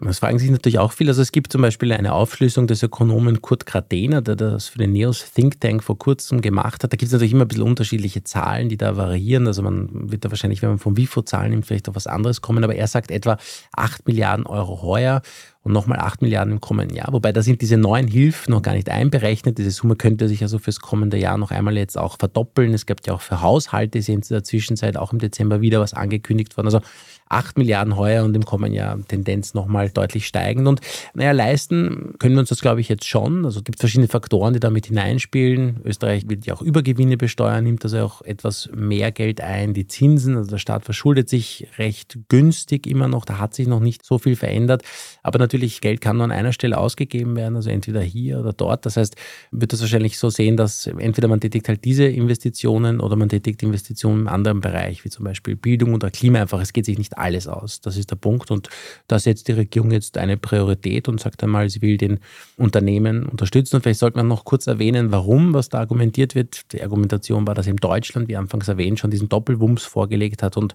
Das 0.00 0.18
fragen 0.18 0.38
sich 0.38 0.50
natürlich 0.50 0.78
auch 0.78 0.92
viele. 0.92 1.10
Also 1.10 1.22
es 1.22 1.32
gibt 1.32 1.52
zum 1.52 1.62
Beispiel 1.62 1.92
eine 1.92 2.12
Aufschlüsselung 2.12 2.66
des 2.66 2.82
Ökonomen 2.82 3.42
Kurt 3.42 3.66
Gradener, 3.66 4.22
der 4.22 4.36
das 4.36 4.68
für 4.68 4.78
den 4.78 4.92
NEOS 4.92 5.32
Think 5.32 5.60
Tank 5.60 5.82
vor 5.82 5.98
kurzem 5.98 6.40
gemacht 6.40 6.82
hat. 6.84 6.92
Da 6.92 6.96
gibt 6.96 7.08
es 7.08 7.12
natürlich 7.12 7.32
immer 7.32 7.44
ein 7.44 7.48
bisschen 7.48 7.64
unterschiedliche 7.64 8.24
Zahlen, 8.24 8.68
die 8.68 8.76
da 8.76 8.96
variieren. 8.96 9.46
Also 9.46 9.62
man 9.62 10.10
wird 10.10 10.24
da 10.24 10.30
wahrscheinlich, 10.30 10.62
wenn 10.62 10.70
man 10.70 10.78
von 10.78 10.96
WIFO-Zahlen 10.96 11.50
nimmt, 11.50 11.66
vielleicht 11.66 11.88
auf 11.88 11.96
was 11.96 12.06
anderes 12.06 12.40
kommen. 12.40 12.64
Aber 12.64 12.74
er 12.74 12.86
sagt 12.86 13.10
etwa 13.10 13.38
8 13.72 14.06
Milliarden 14.06 14.46
Euro 14.46 14.82
heuer 14.82 15.22
und 15.66 15.72
nochmal 15.72 15.98
8 15.98 16.22
Milliarden 16.22 16.52
im 16.52 16.60
kommenden 16.60 16.96
Jahr. 16.96 17.12
Wobei 17.12 17.32
da 17.32 17.42
sind 17.42 17.60
diese 17.60 17.76
neuen 17.76 18.06
Hilfen 18.06 18.52
noch 18.52 18.62
gar 18.62 18.74
nicht 18.74 18.88
einberechnet. 18.88 19.58
Diese 19.58 19.72
Summe 19.72 19.96
könnte 19.96 20.28
sich 20.28 20.40
also 20.42 20.60
fürs 20.60 20.78
kommende 20.78 21.18
Jahr 21.18 21.38
noch 21.38 21.50
einmal 21.50 21.76
jetzt 21.76 21.98
auch 21.98 22.18
verdoppeln. 22.20 22.72
Es 22.72 22.86
gibt 22.86 23.08
ja 23.08 23.14
auch 23.14 23.20
für 23.20 23.42
Haushalte, 23.42 23.98
ist 23.98 24.08
in 24.08 24.20
der 24.20 24.44
Zwischenzeit 24.44 24.96
auch 24.96 25.12
im 25.12 25.18
Dezember 25.18 25.60
wieder 25.62 25.80
was 25.80 25.92
angekündigt 25.92 26.56
worden. 26.56 26.68
Also 26.68 26.82
8 27.28 27.58
Milliarden 27.58 27.96
heuer 27.96 28.24
und 28.24 28.36
im 28.36 28.44
kommenden 28.44 28.74
Jahr 28.74 28.98
Tendenz 29.08 29.54
nochmal 29.54 29.90
deutlich 29.90 30.26
steigend. 30.26 30.68
Und 30.68 30.80
naja, 31.14 31.32
leisten 31.32 32.14
können 32.18 32.36
wir 32.36 32.40
uns 32.40 32.50
das, 32.50 32.60
glaube 32.60 32.80
ich, 32.80 32.88
jetzt 32.88 33.04
schon. 33.04 33.44
Also 33.44 33.58
es 33.58 33.64
gibt 33.64 33.80
verschiedene 33.80 34.08
Faktoren, 34.08 34.54
die 34.54 34.60
damit 34.60 34.86
hineinspielen. 34.86 35.80
Österreich 35.84 36.28
wird 36.28 36.46
ja 36.46 36.54
auch 36.54 36.62
Übergewinne 36.62 37.16
besteuern, 37.16 37.64
nimmt 37.64 37.84
also 37.84 37.98
auch 37.98 38.22
etwas 38.22 38.70
mehr 38.72 39.10
Geld 39.10 39.40
ein. 39.40 39.74
Die 39.74 39.88
Zinsen, 39.88 40.36
also 40.36 40.50
der 40.50 40.58
Staat 40.58 40.84
verschuldet 40.84 41.28
sich 41.28 41.66
recht 41.78 42.18
günstig 42.28 42.86
immer 42.86 43.08
noch. 43.08 43.24
Da 43.24 43.38
hat 43.38 43.54
sich 43.54 43.66
noch 43.66 43.80
nicht 43.80 44.04
so 44.04 44.18
viel 44.18 44.36
verändert. 44.36 44.82
Aber 45.24 45.40
natürlich, 45.40 45.55
Geld 45.80 46.00
kann 46.00 46.16
nur 46.16 46.24
an 46.24 46.32
einer 46.32 46.52
Stelle 46.52 46.78
ausgegeben 46.78 47.36
werden, 47.36 47.56
also 47.56 47.70
entweder 47.70 48.00
hier 48.00 48.40
oder 48.40 48.52
dort. 48.52 48.86
Das 48.86 48.96
heißt, 48.96 49.16
wird 49.50 49.72
das 49.72 49.80
wahrscheinlich 49.80 50.18
so 50.18 50.30
sehen, 50.30 50.56
dass 50.56 50.86
entweder 50.86 51.28
man 51.28 51.40
tätigt 51.40 51.68
halt 51.68 51.84
diese 51.84 52.04
Investitionen 52.04 53.00
oder 53.00 53.16
man 53.16 53.28
tätigt 53.28 53.62
Investitionen 53.62 54.22
im 54.22 54.28
anderen 54.28 54.60
Bereich, 54.60 55.04
wie 55.04 55.10
zum 55.10 55.24
Beispiel 55.24 55.56
Bildung 55.56 55.94
oder 55.94 56.10
Klima 56.10 56.40
einfach. 56.40 56.60
Es 56.60 56.72
geht 56.72 56.84
sich 56.84 56.98
nicht 56.98 57.18
alles 57.18 57.46
aus. 57.46 57.80
Das 57.80 57.96
ist 57.96 58.10
der 58.10 58.16
Punkt. 58.16 58.50
Und 58.50 58.68
da 59.08 59.18
setzt 59.18 59.48
die 59.48 59.52
Regierung 59.52 59.90
jetzt 59.90 60.18
eine 60.18 60.36
Priorität 60.36 61.08
und 61.08 61.20
sagt 61.20 61.42
einmal, 61.42 61.70
sie 61.70 61.82
will 61.82 61.96
den 61.96 62.20
Unternehmen 62.56 63.26
unterstützen. 63.26 63.76
Und 63.76 63.82
vielleicht 63.82 64.00
sollte 64.00 64.18
man 64.18 64.28
noch 64.28 64.44
kurz 64.44 64.66
erwähnen, 64.66 65.12
warum, 65.12 65.54
was 65.54 65.68
da 65.68 65.78
argumentiert 65.78 66.34
wird. 66.34 66.72
Die 66.72 66.82
Argumentation 66.82 67.46
war, 67.46 67.54
dass 67.54 67.66
eben 67.66 67.78
Deutschland, 67.78 68.28
wie 68.28 68.36
anfangs 68.36 68.68
erwähnt, 68.68 68.98
schon 68.98 69.10
diesen 69.10 69.28
Doppelwumms 69.28 69.84
vorgelegt 69.84 70.42
hat 70.42 70.56
und 70.56 70.74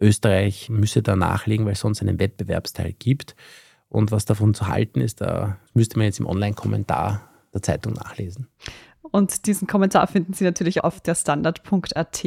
Österreich 0.00 0.68
müsse 0.68 1.02
da 1.02 1.16
nachlegen, 1.16 1.64
weil 1.64 1.72
es 1.72 1.80
sonst 1.80 2.02
einen 2.02 2.18
Wettbewerbsteil 2.18 2.94
gibt. 2.98 3.34
Und 3.92 4.10
was 4.10 4.24
davon 4.24 4.54
zu 4.54 4.68
halten 4.68 5.02
ist, 5.02 5.20
da 5.20 5.58
müsste 5.74 5.98
man 5.98 6.06
jetzt 6.06 6.18
im 6.18 6.26
Online-Kommentar 6.26 7.28
der 7.52 7.60
Zeitung 7.60 7.92
nachlesen. 7.92 8.48
Und 9.02 9.44
diesen 9.44 9.68
Kommentar 9.68 10.06
finden 10.06 10.32
Sie 10.32 10.44
natürlich 10.44 10.82
auf 10.82 11.00
der 11.00 11.14
Standard.at. 11.14 12.24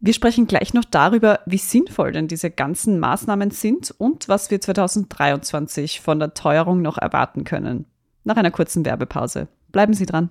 Wir 0.00 0.14
sprechen 0.14 0.46
gleich 0.46 0.72
noch 0.72 0.86
darüber, 0.86 1.40
wie 1.44 1.58
sinnvoll 1.58 2.12
denn 2.12 2.28
diese 2.28 2.50
ganzen 2.50 2.98
Maßnahmen 2.98 3.50
sind 3.50 3.94
und 3.98 4.26
was 4.30 4.50
wir 4.50 4.58
2023 4.58 6.00
von 6.00 6.18
der 6.18 6.32
Teuerung 6.32 6.80
noch 6.80 6.96
erwarten 6.96 7.44
können. 7.44 7.84
Nach 8.24 8.38
einer 8.38 8.50
kurzen 8.50 8.86
Werbepause. 8.86 9.48
Bleiben 9.72 9.92
Sie 9.92 10.06
dran. 10.06 10.30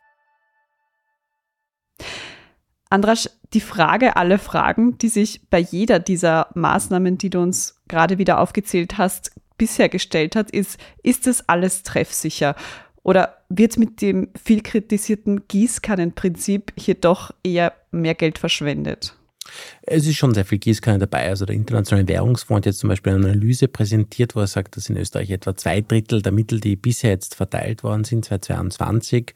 Andras, 2.91 3.29
die 3.53 3.61
Frage 3.61 4.17
aller 4.17 4.37
Fragen, 4.37 4.97
die 4.97 5.07
sich 5.07 5.41
bei 5.49 5.59
jeder 5.59 5.99
dieser 5.99 6.47
Maßnahmen, 6.55 7.17
die 7.17 7.29
du 7.29 7.39
uns 7.39 7.81
gerade 7.87 8.17
wieder 8.17 8.39
aufgezählt 8.39 8.97
hast, 8.97 9.31
bisher 9.57 9.87
gestellt 9.87 10.35
hat, 10.35 10.51
ist, 10.51 10.77
ist 11.01 11.25
das 11.25 11.47
alles 11.47 11.83
treffsicher? 11.83 12.53
Oder 13.03 13.37
wird 13.47 13.77
mit 13.77 14.01
dem 14.01 14.27
viel 14.43 14.61
kritisierten 14.61 15.47
Gießkannenprinzip 15.47 16.73
hier 16.77 16.95
doch 16.95 17.31
eher 17.43 17.73
mehr 17.91 18.13
Geld 18.13 18.37
verschwendet? 18.37 19.15
Es 19.83 20.05
ist 20.05 20.17
schon 20.17 20.33
sehr 20.33 20.45
viel 20.45 20.59
Gießkanne 20.59 20.99
dabei. 20.99 21.29
Also 21.29 21.45
der 21.45 21.55
Internationale 21.55 22.07
Währungsfonds 22.09 22.57
hat 22.57 22.65
jetzt 22.65 22.79
zum 22.79 22.89
Beispiel 22.89 23.13
eine 23.13 23.25
Analyse 23.25 23.69
präsentiert, 23.69 24.35
wo 24.35 24.41
er 24.41 24.47
sagt, 24.47 24.75
dass 24.75 24.89
in 24.89 24.97
Österreich 24.97 25.29
etwa 25.29 25.55
zwei 25.55 25.79
Drittel 25.79 26.21
der 26.21 26.33
Mittel, 26.33 26.59
die 26.59 26.75
bisher 26.75 27.11
jetzt 27.11 27.35
verteilt 27.35 27.83
worden 27.83 28.03
sind, 28.03 28.25
2022, 28.25 29.33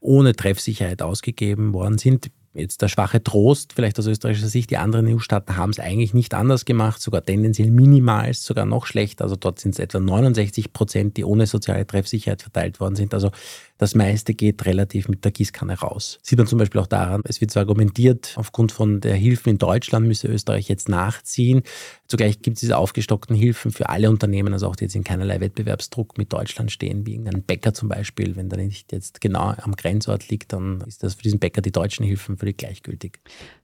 ohne 0.00 0.34
Treffsicherheit 0.34 1.02
ausgegeben 1.02 1.74
worden 1.74 1.98
sind 1.98 2.30
jetzt 2.54 2.82
der 2.82 2.88
schwache 2.88 3.22
Trost, 3.22 3.72
vielleicht 3.72 3.98
aus 3.98 4.06
österreichischer 4.06 4.48
Sicht, 4.48 4.70
die 4.70 4.76
anderen 4.76 5.06
EU-Staaten 5.06 5.56
haben 5.56 5.70
es 5.70 5.78
eigentlich 5.78 6.14
nicht 6.14 6.34
anders 6.34 6.64
gemacht, 6.64 7.00
sogar 7.00 7.24
tendenziell 7.24 7.70
minimal, 7.70 8.32
sogar 8.34 8.66
noch 8.66 8.86
schlechter. 8.86 9.24
Also 9.24 9.36
dort 9.36 9.58
sind 9.58 9.72
es 9.72 9.78
etwa 9.78 10.00
69 10.00 10.72
Prozent, 10.72 11.16
die 11.16 11.24
ohne 11.24 11.46
soziale 11.46 11.86
Treffsicherheit 11.86 12.42
verteilt 12.42 12.80
worden 12.80 12.96
sind. 12.96 13.14
Also 13.14 13.30
das 13.78 13.96
meiste 13.96 14.34
geht 14.34 14.64
relativ 14.64 15.08
mit 15.08 15.24
der 15.24 15.32
Gießkanne 15.32 15.80
raus. 15.80 16.20
Sieht 16.22 16.38
man 16.38 16.46
zum 16.46 16.58
Beispiel 16.58 16.80
auch 16.80 16.86
daran, 16.86 17.22
es 17.24 17.40
wird 17.40 17.50
so 17.50 17.58
argumentiert, 17.58 18.34
aufgrund 18.36 18.70
von 18.70 19.00
der 19.00 19.16
Hilfen 19.16 19.50
in 19.50 19.58
Deutschland 19.58 20.06
müsse 20.06 20.28
Österreich 20.28 20.68
jetzt 20.68 20.88
nachziehen. 20.88 21.62
Zugleich 22.06 22.42
gibt 22.42 22.58
es 22.58 22.60
diese 22.60 22.76
aufgestockten 22.76 23.34
Hilfen 23.34 23.72
für 23.72 23.88
alle 23.88 24.10
Unternehmen, 24.10 24.52
also 24.52 24.68
auch 24.68 24.76
die 24.76 24.84
jetzt 24.84 24.94
in 24.94 25.02
keinerlei 25.02 25.40
Wettbewerbsdruck 25.40 26.16
mit 26.18 26.32
Deutschland 26.32 26.70
stehen, 26.70 27.06
wie 27.06 27.14
irgendein 27.14 27.42
Bäcker 27.42 27.74
zum 27.74 27.88
Beispiel. 27.88 28.36
Wenn 28.36 28.50
der 28.50 28.58
nicht 28.58 28.92
jetzt 28.92 29.20
genau 29.20 29.54
am 29.56 29.74
Grenzort 29.74 30.28
liegt, 30.28 30.52
dann 30.52 30.82
ist 30.82 31.02
das 31.02 31.14
für 31.14 31.22
diesen 31.22 31.40
Bäcker 31.40 31.62
die 31.62 31.72
deutschen 31.72 32.04
Hilfen 32.04 32.36
völlig 32.42 32.58
gleichgültig. 32.58 33.20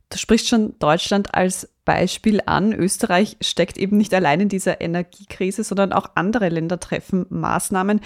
Du 0.09 0.19
sprichst 0.19 0.47
schon 0.49 0.79
Deutschland 0.79 1.35
als 1.35 1.69
Beispiel 1.85 2.41
an. 2.47 2.73
Österreich 2.73 3.37
steckt 3.41 3.77
eben 3.77 3.97
nicht 3.97 4.15
allein 4.15 4.41
in 4.41 4.49
dieser 4.49 4.81
Energiekrise, 4.81 5.65
sondern 5.65 5.93
auch 5.93 6.11
andere 6.15 6.49
Länder 6.49 6.79
treffen 6.79 7.27
Maßnahmen. 7.29 8.01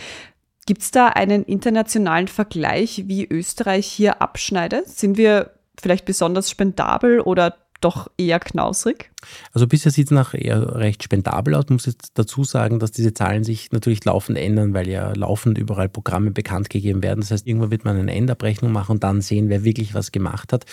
Gibt 0.64 0.81
es 0.81 0.91
da 0.91 1.09
einen 1.09 1.45
internationalen 1.45 2.26
Vergleich, 2.26 3.05
wie 3.07 3.29
Österreich 3.29 3.87
hier 3.87 4.23
abschneidet? 4.23 4.88
Sind 4.88 5.19
wir 5.19 5.50
vielleicht 5.79 6.07
besonders 6.07 6.50
spendabel 6.50 7.21
oder 7.21 7.57
doch 7.85 8.11
eher 8.17 8.41
knausrig? 8.41 9.11
Also 9.53 9.67
bisher 9.67 9.93
sieht 9.93 10.07
es 10.07 10.11
nach 10.11 10.35
eher 10.35 10.77
recht 10.77 11.03
spendabel 11.03 11.55
aus. 11.55 11.65
Ich 11.65 11.71
muss 11.71 11.87
jetzt 11.87 12.12
dazu 12.15 12.45
sagen, 12.45 12.79
dass 12.79 12.93
diese 12.93 13.15
Zahlen 13.15 13.45
sich 13.45 13.71
natürlich 13.73 14.05
laufend 14.05 14.39
ändern, 14.39 14.75
weil 14.75 14.89
ja 14.89 15.12
laufend 15.15 15.59
überall 15.59 15.89
Programme 15.89 16.31
bekannt 16.31 16.71
gegeben 16.71 17.03
werden. 17.03 17.21
Das 17.21 17.31
heißt, 17.31 17.47
irgendwann 17.47 17.71
wird 17.71 17.85
man 17.85 17.97
eine 17.97 18.15
Endabrechnung 18.15 18.73
machen 18.73 18.93
und 18.93 19.05
dann 19.05 19.21
sehen, 19.21 19.49
wer 19.49 19.65
wirklich 19.65 19.95
was 19.95 20.12
gemacht 20.12 20.53
hat. 20.53 20.65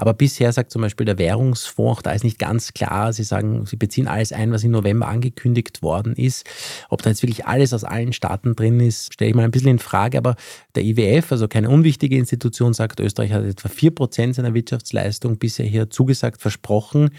Aber 0.00 0.14
bisher 0.14 0.50
sagt 0.50 0.70
zum 0.70 0.80
Beispiel 0.80 1.04
der 1.04 1.18
Währungsfonds, 1.18 1.98
auch 1.98 2.00
da 2.00 2.12
ist 2.12 2.24
nicht 2.24 2.38
ganz 2.38 2.72
klar, 2.72 3.12
sie 3.12 3.22
sagen, 3.22 3.66
sie 3.66 3.76
beziehen 3.76 4.08
alles 4.08 4.32
ein, 4.32 4.50
was 4.50 4.64
im 4.64 4.70
November 4.70 5.08
angekündigt 5.08 5.82
worden 5.82 6.14
ist. 6.14 6.48
Ob 6.88 7.02
da 7.02 7.10
jetzt 7.10 7.22
wirklich 7.22 7.44
alles 7.44 7.74
aus 7.74 7.84
allen 7.84 8.14
Staaten 8.14 8.56
drin 8.56 8.80
ist, 8.80 9.12
stelle 9.12 9.28
ich 9.28 9.36
mal 9.36 9.44
ein 9.44 9.50
bisschen 9.50 9.72
in 9.72 9.78
Frage. 9.78 10.16
Aber 10.16 10.36
der 10.74 10.84
IWF, 10.84 11.30
also 11.32 11.48
keine 11.48 11.68
unwichtige 11.68 12.16
Institution, 12.16 12.72
sagt, 12.72 12.98
Österreich 12.98 13.32
hat 13.32 13.44
etwa 13.44 13.68
4% 13.68 14.32
seiner 14.32 14.54
Wirtschaftsleistung 14.54 15.36
bisher 15.36 15.66
hier 15.66 15.90
zugesagt, 15.90 16.40
versprochen. 16.40 17.10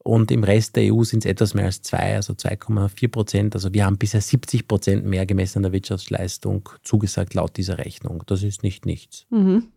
Und 0.00 0.30
im 0.30 0.44
Rest 0.44 0.76
der 0.76 0.92
EU 0.92 1.04
sind 1.04 1.24
es 1.24 1.30
etwas 1.30 1.54
mehr 1.54 1.64
als 1.64 1.80
zwei, 1.80 2.16
also 2.16 2.34
2,4 2.34 3.08
Prozent. 3.08 3.54
Also 3.54 3.72
wir 3.72 3.86
haben 3.86 3.96
bisher 3.96 4.20
70 4.20 4.68
Prozent 4.68 5.06
mehr 5.06 5.24
gemessen 5.24 5.60
an 5.60 5.62
der 5.62 5.72
Wirtschaftsleistung 5.72 6.68
zugesagt 6.82 7.32
laut 7.32 7.56
dieser 7.56 7.78
Rechnung. 7.78 8.22
Das 8.26 8.42
ist 8.42 8.62
nicht 8.62 8.84
nichts. 8.84 9.24
Mhm. 9.30 9.68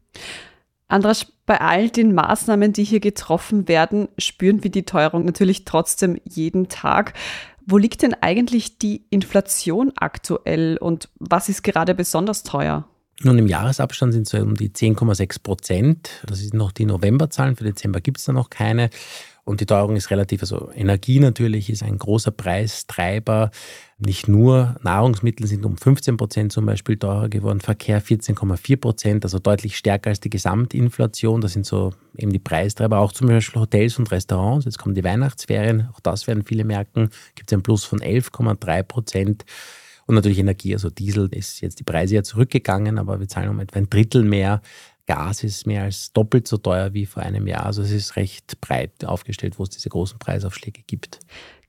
Andras, 0.90 1.28
bei 1.46 1.62
all 1.62 1.90
den 1.90 2.14
Maßnahmen, 2.14 2.74
die 2.74 2.84
hier 2.84 3.00
getroffen 3.00 3.68
werden, 3.68 4.10
spüren 4.18 4.64
wir 4.64 4.72
die 4.72 4.84
Teuerung 4.84 5.24
natürlich 5.24 5.64
trotzdem 5.64 6.20
jeden 6.28 6.68
Tag. 6.68 7.14
Wo 7.66 7.78
liegt 7.78 8.02
denn 8.02 8.16
eigentlich 8.16 8.80
die 8.80 9.06
Inflation 9.12 9.94
aktuell 9.96 10.78
und 10.78 11.10
was 11.20 11.48
ist 11.48 11.64
gerade 11.64 11.94
besonders 11.94 12.42
teuer? 12.42 12.88
Nun, 13.22 13.38
im 13.38 13.48
Jahresabstand 13.48 14.14
sind 14.14 14.28
es 14.28 14.34
um 14.34 14.56
die 14.56 14.70
10,6 14.70 15.44
Prozent. 15.44 16.10
Das 16.26 16.40
sind 16.40 16.54
noch 16.54 16.72
die 16.72 16.86
Novemberzahlen. 16.86 17.56
Für 17.56 17.66
Dezember 17.66 18.02
gibt 18.02 18.18
es 18.18 18.24
da 18.24 18.32
noch 18.32 18.50
keine. 18.50 18.90
Und 19.50 19.62
die 19.62 19.66
Teuerung 19.66 19.96
ist 19.96 20.12
relativ, 20.12 20.44
also 20.44 20.70
Energie 20.76 21.20
natürlich 21.20 21.72
ist 21.72 21.82
ein 21.82 21.98
großer 21.98 22.30
Preistreiber. 22.30 23.50
Nicht 23.98 24.28
nur 24.28 24.76
Nahrungsmittel 24.84 25.48
sind 25.48 25.66
um 25.66 25.76
15 25.76 26.18
Prozent 26.18 26.52
zum 26.52 26.68
Beispiel 26.68 26.98
teurer 26.98 27.30
geworden, 27.30 27.60
Verkehr 27.60 28.00
14,4 28.00 28.78
Prozent, 28.78 29.26
also 29.26 29.40
deutlich 29.40 29.76
stärker 29.76 30.12
als 30.12 30.20
die 30.20 30.30
Gesamtinflation. 30.30 31.42
Das 31.42 31.54
sind 31.54 31.66
so 31.66 31.96
eben 32.16 32.32
die 32.32 32.38
Preistreiber, 32.38 33.00
auch 33.00 33.12
zum 33.12 33.28
Beispiel 33.28 33.60
Hotels 33.60 33.98
und 33.98 34.12
Restaurants. 34.12 34.66
Jetzt 34.66 34.78
kommen 34.78 34.94
die 34.94 35.04
Weihnachtsferien, 35.04 35.90
auch 35.96 36.00
das 36.00 36.28
werden 36.28 36.44
viele 36.46 36.64
merken, 36.64 37.10
gibt 37.34 37.50
es 37.50 37.54
einen 37.54 37.64
Plus 37.64 37.86
von 37.86 38.02
11,3 38.02 38.84
Prozent. 38.84 39.46
Und 40.06 40.14
natürlich 40.14 40.38
Energie, 40.38 40.76
also 40.76 40.92
Diesel 40.92 41.28
ist 41.32 41.62
jetzt 41.62 41.80
die 41.80 41.84
Preise 41.84 42.14
ja 42.14 42.22
zurückgegangen, 42.22 43.00
aber 43.00 43.20
wir 43.20 43.28
zahlen 43.28 43.50
um 43.50 43.60
etwa 43.60 43.80
ein 43.80 43.90
Drittel 43.90 44.24
mehr. 44.24 44.62
Gas 45.10 45.44
ist 45.44 45.66
mehr 45.66 45.82
als 45.84 46.14
doppelt 46.14 46.48
so 46.48 46.58
teuer 46.58 46.94
wie 46.94 47.08
vor 47.08 47.24
einem 47.24 47.48
Jahr. 47.48 47.66
Also 47.66 47.82
es 47.82 47.90
ist 47.90 48.16
recht 48.16 48.62
breit 48.62 49.04
aufgestellt, 49.04 49.58
wo 49.58 49.64
es 49.64 49.72
diese 49.72 49.90
großen 49.90 50.20
Preisaufschläge 50.20 50.84
gibt. 50.86 51.20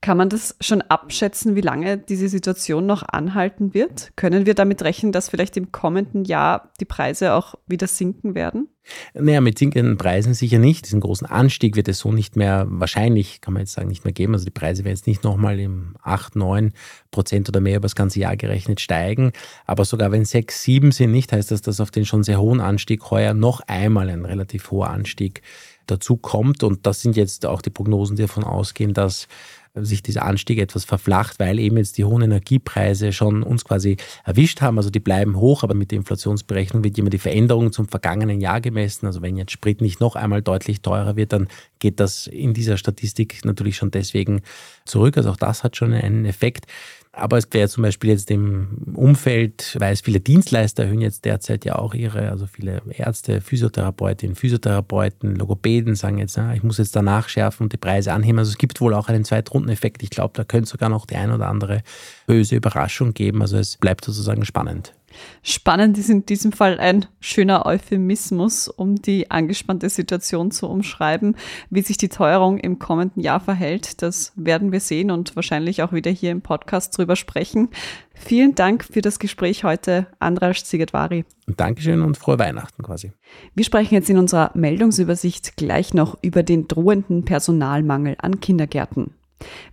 Kann 0.02 0.16
man 0.16 0.30
das 0.30 0.56
schon 0.62 0.80
abschätzen, 0.80 1.56
wie 1.56 1.60
lange 1.60 1.98
diese 1.98 2.30
Situation 2.30 2.86
noch 2.86 3.02
anhalten 3.06 3.74
wird? 3.74 4.12
Können 4.16 4.46
wir 4.46 4.54
damit 4.54 4.82
rechnen, 4.82 5.12
dass 5.12 5.28
vielleicht 5.28 5.58
im 5.58 5.72
kommenden 5.72 6.24
Jahr 6.24 6.72
die 6.80 6.86
Preise 6.86 7.34
auch 7.34 7.54
wieder 7.66 7.86
sinken 7.86 8.34
werden? 8.34 8.68
Naja, 9.12 9.42
mit 9.42 9.58
sinkenden 9.58 9.98
Preisen 9.98 10.32
sicher 10.32 10.58
nicht. 10.58 10.86
Diesen 10.86 11.00
großen 11.00 11.26
Anstieg 11.26 11.76
wird 11.76 11.86
es 11.86 11.98
so 11.98 12.12
nicht 12.12 12.34
mehr, 12.34 12.66
wahrscheinlich 12.68 13.42
kann 13.42 13.52
man 13.52 13.60
jetzt 13.60 13.74
sagen, 13.74 13.88
nicht 13.88 14.04
mehr 14.04 14.14
geben. 14.14 14.32
Also 14.32 14.46
die 14.46 14.50
Preise 14.50 14.84
werden 14.84 14.94
jetzt 14.94 15.06
nicht 15.06 15.22
nochmal 15.22 15.60
im 15.60 15.96
8, 16.02 16.34
9 16.34 16.72
Prozent 17.10 17.50
oder 17.50 17.60
mehr 17.60 17.76
über 17.76 17.84
das 17.84 17.94
ganze 17.94 18.20
Jahr 18.20 18.38
gerechnet 18.38 18.80
steigen. 18.80 19.32
Aber 19.66 19.84
sogar 19.84 20.12
wenn 20.12 20.24
6, 20.24 20.62
7 20.62 20.92
sind, 20.92 21.12
nicht, 21.12 21.30
heißt 21.30 21.50
das, 21.50 21.60
dass 21.60 21.78
auf 21.78 21.90
den 21.90 22.06
schon 22.06 22.22
sehr 22.22 22.40
hohen 22.40 22.62
Anstieg 22.62 23.10
heuer 23.10 23.34
noch 23.34 23.60
einmal 23.66 24.08
ein 24.08 24.24
relativ 24.24 24.70
hoher 24.70 24.88
Anstieg 24.88 25.42
dazu 25.86 26.16
kommt. 26.16 26.62
Und 26.62 26.86
das 26.86 27.00
sind 27.00 27.16
jetzt 27.16 27.46
auch 27.46 27.62
die 27.62 27.70
Prognosen, 27.70 28.16
die 28.16 28.22
davon 28.22 28.44
ausgehen, 28.44 28.94
dass 28.94 29.28
sich 29.74 30.02
dieser 30.02 30.24
Anstieg 30.24 30.58
etwas 30.58 30.84
verflacht, 30.84 31.38
weil 31.38 31.58
eben 31.58 31.76
jetzt 31.76 31.96
die 31.98 32.04
hohen 32.04 32.22
Energiepreise 32.22 33.12
schon 33.12 33.42
uns 33.42 33.64
quasi 33.64 33.96
erwischt 34.24 34.60
haben. 34.60 34.78
Also 34.78 34.90
die 34.90 35.00
bleiben 35.00 35.36
hoch, 35.36 35.62
aber 35.62 35.74
mit 35.74 35.90
der 35.92 35.98
Inflationsberechnung 35.98 36.82
wird 36.82 36.98
immer 36.98 37.10
die 37.10 37.18
Veränderung 37.18 37.72
zum 37.72 37.88
vergangenen 37.88 38.40
Jahr 38.40 38.60
gemessen. 38.60 39.06
Also 39.06 39.22
wenn 39.22 39.36
jetzt 39.36 39.52
Sprit 39.52 39.80
nicht 39.80 40.00
noch 40.00 40.16
einmal 40.16 40.42
deutlich 40.42 40.82
teurer 40.82 41.16
wird, 41.16 41.32
dann 41.32 41.48
geht 41.78 42.00
das 42.00 42.26
in 42.26 42.52
dieser 42.52 42.76
Statistik 42.76 43.44
natürlich 43.44 43.76
schon 43.76 43.90
deswegen 43.90 44.42
zurück. 44.84 45.16
Also 45.16 45.30
auch 45.30 45.36
das 45.36 45.62
hat 45.62 45.76
schon 45.76 45.92
einen 45.92 46.24
Effekt. 46.24 46.66
Aber 47.12 47.38
es 47.38 47.48
wäre 47.50 47.68
zum 47.68 47.82
Beispiel 47.82 48.10
jetzt 48.10 48.30
im 48.30 48.94
Umfeld, 48.94 49.76
weil 49.80 49.92
es 49.92 50.00
viele 50.00 50.20
Dienstleister 50.20 50.84
erhöhen 50.84 51.00
jetzt 51.00 51.24
derzeit 51.24 51.64
ja 51.64 51.76
auch 51.76 51.92
ihre, 51.92 52.30
also 52.30 52.46
viele 52.46 52.82
Ärzte, 52.88 53.40
Physiotherapeutinnen, 53.40 54.36
Physiotherapeuten, 54.36 55.34
Logopäden 55.34 55.96
sagen 55.96 56.18
jetzt, 56.18 56.38
ich 56.54 56.62
muss 56.62 56.78
jetzt 56.78 56.94
da 56.94 57.02
nachschärfen 57.02 57.64
und 57.64 57.72
die 57.72 57.78
Preise 57.78 58.12
anheben. 58.12 58.38
Also 58.38 58.50
es 58.50 58.58
gibt 58.58 58.80
wohl 58.80 58.94
auch 58.94 59.08
einen 59.08 59.24
Zweitrundeneffekt. 59.60 60.02
Ich 60.02 60.10
glaube, 60.10 60.32
da 60.34 60.44
könnte 60.44 60.68
sogar 60.68 60.88
noch 60.88 61.06
die 61.06 61.16
ein 61.16 61.30
oder 61.30 61.48
andere 61.48 61.82
böse 62.26 62.56
Überraschung 62.56 63.14
geben. 63.14 63.42
Also 63.42 63.56
es 63.58 63.76
bleibt 63.76 64.04
sozusagen 64.04 64.44
spannend. 64.44 64.94
Spannend 65.42 65.98
ist 65.98 66.08
in 66.08 66.24
diesem 66.24 66.52
Fall 66.52 66.78
ein 66.78 67.06
schöner 67.18 67.66
Euphemismus, 67.66 68.68
um 68.68 68.94
die 68.94 69.28
angespannte 69.28 69.88
Situation 69.88 70.52
zu 70.52 70.68
umschreiben. 70.68 71.36
Wie 71.68 71.82
sich 71.82 71.96
die 71.96 72.08
Teuerung 72.08 72.58
im 72.58 72.78
kommenden 72.78 73.20
Jahr 73.20 73.40
verhält, 73.40 74.02
das 74.02 74.32
werden 74.36 74.70
wir 74.70 74.78
sehen 74.78 75.10
und 75.10 75.34
wahrscheinlich 75.34 75.82
auch 75.82 75.92
wieder 75.92 76.12
hier 76.12 76.30
im 76.30 76.42
Podcast 76.42 76.96
drüber 76.96 77.16
sprechen. 77.16 77.70
Vielen 78.14 78.54
Dank 78.54 78.84
für 78.84 79.00
das 79.00 79.18
Gespräch 79.18 79.64
heute, 79.64 80.06
Andras 80.20 80.64
Zigetvari. 80.64 81.24
Dankeschön 81.48 82.02
und 82.02 82.16
frohe 82.16 82.38
Weihnachten 82.38 82.84
quasi. 82.84 83.10
Wir 83.56 83.64
sprechen 83.64 83.94
jetzt 83.94 84.10
in 84.10 84.18
unserer 84.18 84.52
Meldungsübersicht 84.54 85.56
gleich 85.56 85.92
noch 85.92 86.16
über 86.22 86.44
den 86.44 86.68
drohenden 86.68 87.24
Personalmangel 87.24 88.16
an 88.20 88.38
Kindergärten. 88.38 89.14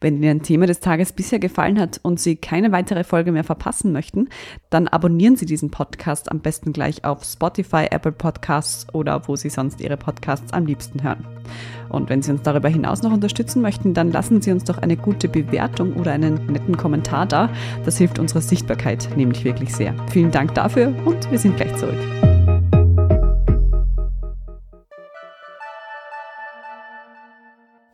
Wenn 0.01 0.17
Ihnen 0.17 0.37
ein 0.37 0.41
Thema 0.43 0.65
des 0.65 0.79
Tages 0.79 1.13
bisher 1.13 1.39
gefallen 1.39 1.79
hat 1.79 1.99
und 2.03 2.19
Sie 2.19 2.35
keine 2.35 2.71
weitere 2.71 3.03
Folge 3.03 3.31
mehr 3.31 3.43
verpassen 3.43 3.91
möchten, 3.91 4.29
dann 4.69 4.87
abonnieren 4.87 5.35
Sie 5.35 5.45
diesen 5.45 5.71
Podcast 5.71 6.31
am 6.31 6.39
besten 6.39 6.73
gleich 6.73 7.03
auf 7.05 7.23
Spotify, 7.23 7.87
Apple 7.89 8.11
Podcasts 8.11 8.87
oder 8.93 9.27
wo 9.27 9.35
Sie 9.35 9.49
sonst 9.49 9.81
Ihre 9.81 9.97
Podcasts 9.97 10.53
am 10.53 10.65
liebsten 10.65 11.03
hören. 11.03 11.25
Und 11.89 12.09
wenn 12.09 12.21
Sie 12.21 12.31
uns 12.31 12.41
darüber 12.41 12.69
hinaus 12.69 13.01
noch 13.01 13.13
unterstützen 13.13 13.61
möchten, 13.61 13.93
dann 13.93 14.11
lassen 14.11 14.41
Sie 14.41 14.51
uns 14.51 14.63
doch 14.63 14.77
eine 14.77 14.97
gute 14.97 15.27
Bewertung 15.29 15.95
oder 15.95 16.11
einen 16.11 16.45
netten 16.47 16.77
Kommentar 16.77 17.25
da. 17.25 17.49
Das 17.85 17.97
hilft 17.97 18.19
unserer 18.19 18.41
Sichtbarkeit 18.41 19.09
nämlich 19.15 19.43
wirklich 19.43 19.73
sehr. 19.73 19.93
Vielen 20.11 20.31
Dank 20.31 20.53
dafür 20.53 20.93
und 21.05 21.29
wir 21.31 21.39
sind 21.39 21.57
gleich 21.57 21.75
zurück. 21.77 22.26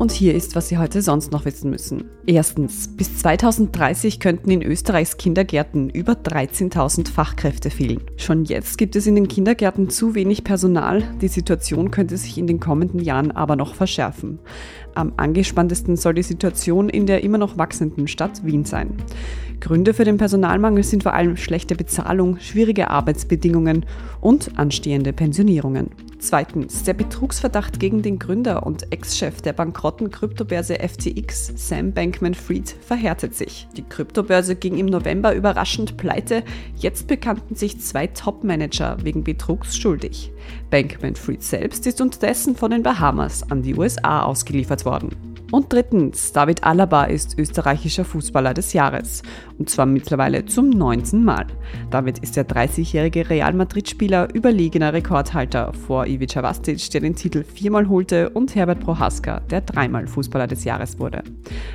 Und 0.00 0.12
hier 0.12 0.34
ist, 0.34 0.56
was 0.56 0.68
Sie 0.68 0.78
heute 0.78 1.02
sonst 1.02 1.30
noch 1.30 1.44
wissen 1.44 1.68
müssen. 1.68 2.04
Erstens, 2.24 2.88
bis 2.88 3.18
2030 3.18 4.18
könnten 4.18 4.50
in 4.50 4.62
Österreichs 4.62 5.18
Kindergärten 5.18 5.90
über 5.90 6.14
13.000 6.14 7.10
Fachkräfte 7.10 7.68
fehlen. 7.68 8.00
Schon 8.16 8.46
jetzt 8.46 8.78
gibt 8.78 8.96
es 8.96 9.06
in 9.06 9.14
den 9.14 9.28
Kindergärten 9.28 9.90
zu 9.90 10.14
wenig 10.14 10.42
Personal. 10.42 11.02
Die 11.20 11.28
Situation 11.28 11.90
könnte 11.90 12.16
sich 12.16 12.38
in 12.38 12.46
den 12.46 12.60
kommenden 12.60 13.00
Jahren 13.00 13.30
aber 13.30 13.56
noch 13.56 13.74
verschärfen. 13.74 14.38
Am 14.94 15.12
angespanntesten 15.18 15.98
soll 15.98 16.14
die 16.14 16.22
Situation 16.22 16.88
in 16.88 17.04
der 17.04 17.22
immer 17.22 17.36
noch 17.36 17.58
wachsenden 17.58 18.08
Stadt 18.08 18.42
Wien 18.42 18.64
sein. 18.64 18.94
Gründe 19.60 19.92
für 19.92 20.06
den 20.06 20.16
Personalmangel 20.16 20.82
sind 20.82 21.02
vor 21.02 21.12
allem 21.12 21.36
schlechte 21.36 21.76
Bezahlung, 21.76 22.38
schwierige 22.38 22.88
Arbeitsbedingungen 22.88 23.84
und 24.22 24.58
anstehende 24.58 25.12
Pensionierungen. 25.12 25.90
Zweitens, 26.20 26.82
der 26.82 26.92
Betrugsverdacht 26.92 27.80
gegen 27.80 28.02
den 28.02 28.18
Gründer 28.18 28.66
und 28.66 28.92
Ex-Chef 28.92 29.40
der 29.40 29.54
bankrotten 29.54 30.10
Kryptobörse 30.10 30.78
FTX, 30.78 31.54
Sam 31.56 31.92
Bankman-Fried, 31.92 32.76
verhärtet 32.82 33.34
sich. 33.34 33.66
Die 33.78 33.82
Kryptobörse 33.82 34.54
ging 34.54 34.76
im 34.76 34.84
November 34.84 35.34
überraschend 35.34 35.96
pleite. 35.96 36.44
Jetzt 36.76 37.06
bekannten 37.06 37.54
sich 37.54 37.80
zwei 37.80 38.06
Top-Manager 38.06 38.98
wegen 39.02 39.24
Betrugs 39.24 39.78
schuldig. 39.78 40.30
Bankman-Fried 40.68 41.42
selbst 41.42 41.86
ist 41.86 42.02
unterdessen 42.02 42.54
von 42.54 42.70
den 42.70 42.82
Bahamas 42.82 43.50
an 43.50 43.62
die 43.62 43.74
USA 43.74 44.22
ausgeliefert 44.22 44.84
worden. 44.84 45.29
Und 45.50 45.72
drittens, 45.72 46.32
David 46.32 46.64
Alaba 46.64 47.04
ist 47.04 47.38
österreichischer 47.38 48.04
Fußballer 48.04 48.54
des 48.54 48.72
Jahres. 48.72 49.22
Und 49.58 49.68
zwar 49.68 49.86
mittlerweile 49.86 50.44
zum 50.46 50.70
19. 50.70 51.24
Mal. 51.24 51.46
David 51.90 52.18
ist 52.20 52.36
der 52.36 52.48
30-jährige 52.48 53.28
Real 53.28 53.52
Madrid-Spieler 53.52 54.32
überlegener 54.32 54.92
Rekordhalter 54.92 55.72
vor 55.72 56.06
Ivica 56.06 56.42
Vastic, 56.42 56.90
der 56.90 57.00
den 57.00 57.16
Titel 57.16 57.42
viermal 57.42 57.88
holte, 57.88 58.30
und 58.30 58.54
Herbert 58.54 58.80
Prohaska, 58.80 59.40
der 59.40 59.62
dreimal 59.62 60.06
Fußballer 60.06 60.46
des 60.46 60.64
Jahres 60.64 60.98
wurde. 60.98 61.22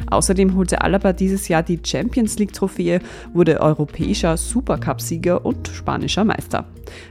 Außerdem 0.09 0.55
holte 0.55 0.81
Alaba 0.81 1.13
dieses 1.13 1.47
Jahr 1.47 1.63
die 1.63 1.79
Champions 1.83 2.39
League-Trophäe, 2.39 2.99
wurde 3.33 3.59
europäischer 3.59 4.37
Supercup-Sieger 4.37 5.45
und 5.45 5.67
spanischer 5.67 6.23
Meister. 6.23 6.65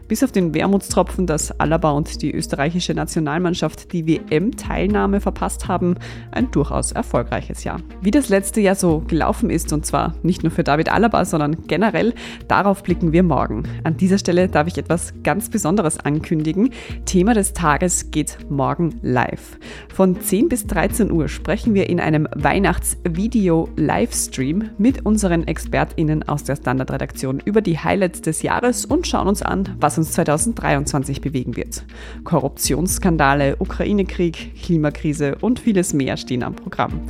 Bis 0.09 0.23
auf 0.23 0.33
den 0.33 0.55
Wermutstropfen, 0.55 1.27
dass 1.27 1.59
Alaba 1.59 1.93
und 1.93 2.21
die 2.21 2.35
österreichische 2.35 2.93
Nationalmannschaft 2.93 3.91
die 3.93 4.07
WM-Teilnahme 4.07 5.21
verpasst 5.21 5.67
haben, 5.67 5.95
ein 6.31 6.51
durchaus 6.51 6.93
erfolgreiches 6.93 7.65
Jahr. 7.65 7.81
Wie 8.03 8.11
das 8.11 8.29
letzte 8.29 8.61
Jahr 8.61 8.75
so 8.75 8.99
gelaufen 9.01 9.49
ist, 9.49 9.73
und 9.73 9.87
zwar 9.87 10.15
nicht 10.23 10.43
nur 10.43 10.53
für 10.53 10.63
David 10.63 10.93
Alaba, 10.93 11.25
sondern 11.25 11.67
generell, 11.67 12.13
darauf 12.49 12.83
blicken 12.83 13.13
wir 13.13 13.23
morgen. 13.23 13.63
An 13.83 13.97
dieser 13.97 14.19
Stelle 14.19 14.49
darf 14.49 14.69
ich 14.69 14.77
etwas 14.77 15.15
ganz 15.23 15.49
Besonderes 15.49 15.99
ankündigen. 15.99 16.69
Thema 17.07 17.33
des 17.33 17.55
Tages 17.55 18.11
geht 18.11 18.37
morgen 18.51 18.99
live. 19.03 19.59
Von 19.93 20.21
10 20.21 20.51
bis 20.51 20.67
13 20.67 21.11
Uhr 21.11 21.29
sprechen 21.29 21.73
wir 21.75 21.89
in 21.89 22.01
einem 22.01 22.29
Weihnachtsvideo-Livestream 22.35 24.71
mit 24.77 25.07
unseren 25.07 25.47
ExpertInnen 25.47 26.29
aus 26.29 26.45
der 26.45 26.57
Standardredaktion 26.57 27.41
über 27.45 27.63
die 27.63 27.79
Highlights 27.79 28.21
des 28.21 28.43
Jahres 28.43 28.85
und 28.85 29.07
schauen 29.07 29.29
uns 29.29 29.43
an, 29.43 29.77
was 29.81 29.94
uns 29.99 30.13
2023 30.13 31.21
bewegen 31.21 31.57
wird. 31.57 31.85
Korruptionsskandale, 32.25 33.57
Ukraine-Krieg, 33.59 34.63
Klimakrise 34.63 35.37
und 35.41 35.61
vieles 35.61 35.93
mehr 35.93 36.17
stehen 36.17 36.43
am 36.43 36.55
Programm. 36.55 37.03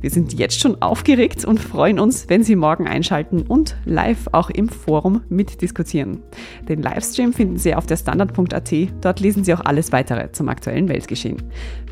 Wir 0.00 0.10
sind 0.10 0.32
jetzt 0.34 0.58
schon 0.58 0.82
aufgeregt 0.82 1.44
und 1.44 1.60
freuen 1.60 2.00
uns, 2.00 2.28
wenn 2.28 2.42
Sie 2.42 2.56
morgen 2.56 2.88
einschalten 2.88 3.42
und 3.42 3.76
live 3.84 4.28
auch 4.32 4.50
im 4.50 4.68
Forum 4.68 5.22
mitdiskutieren. 5.28 6.22
Den 6.68 6.82
Livestream 6.82 7.32
finden 7.32 7.58
Sie 7.58 7.74
auf 7.74 7.86
der 7.86 7.96
Standard.at. 7.96 8.72
Dort 9.00 9.20
lesen 9.20 9.44
Sie 9.44 9.54
auch 9.54 9.64
alles 9.64 9.92
weitere 9.92 10.32
zum 10.32 10.48
aktuellen 10.48 10.88
Weltgeschehen. 10.88 11.42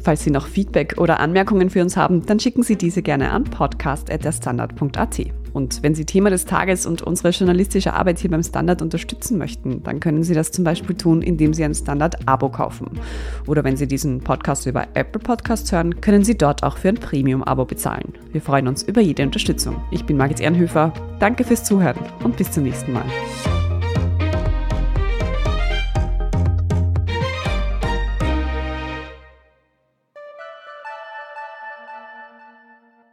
Falls 0.03 0.25
Sie 0.25 0.31
noch 0.31 0.47
Feedback 0.47 0.95
oder 0.99 1.21
Anmerkungen 1.21 1.71
für 1.71 1.83
uns 1.83 1.97
haben, 1.97 2.25
dann 2.27 2.41
schicken 2.41 2.63
Sie 2.63 2.77
diese 2.77 3.03
gerne 3.03 3.31
an 3.31 3.45
podcast.derstandard.at. 3.45 5.21
Und 5.53 5.83
wenn 5.83 5.95
Sie 5.95 6.05
Thema 6.05 6.31
des 6.31 6.45
Tages 6.45 6.87
und 6.87 7.03
unsere 7.03 7.31
journalistische 7.31 7.93
Arbeit 7.95 8.19
hier 8.19 8.31
beim 8.31 8.43
Standard 8.43 8.83
unterstützen 8.83 9.39
möchten, 9.39 9.83
dann 9.83 10.01
können 10.01 10.23
Sie 10.23 10.35
das 10.35 10.53
zum 10.53 10.65
Beispiel 10.65 10.97
tun, 10.97 11.23
indem 11.23 11.55
Sie 11.55 11.65
ein 11.65 11.75
Standard-Abo 11.75 12.51
kaufen. 12.51 13.01
Oder 13.47 13.65
wenn 13.65 13.77
Sie 13.77 13.89
diesen 13.89 14.21
Podcast 14.21 14.67
über 14.67 14.87
Apple 14.95 15.21
Podcasts 15.21 15.73
hören, 15.73 16.01
können 16.01 16.25
Sie 16.25 16.39
dort 16.39 16.63
auch 16.63 16.79
für 16.79 16.89
ein 16.89 16.97
Premium-Abo 16.97 17.65
bezahlen. 17.65 18.15
Wir 18.33 18.41
freuen 18.41 18.69
uns 18.69 18.83
über 18.83 19.01
jede 19.01 19.23
Unterstützung. 19.23 19.83
Ich 19.91 20.05
bin 20.05 20.17
Margit 20.17 20.41
Ehrenhöfer. 20.41 20.93
Danke 21.19 21.45
fürs 21.45 21.65
Zuhören 21.65 21.99
und 22.23 22.37
bis 22.37 22.53
zum 22.53 22.63
nächsten 22.63 22.93
Mal. 22.93 23.05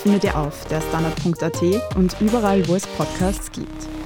findet 0.00 0.24
ihr 0.24 0.36
auf 0.36 0.64
der 0.66 0.80
Standard.at 0.80 1.96
und 1.96 2.16
überall, 2.20 2.66
wo 2.68 2.74
es 2.74 2.86
Podcasts 2.86 3.52
gibt. 3.52 3.99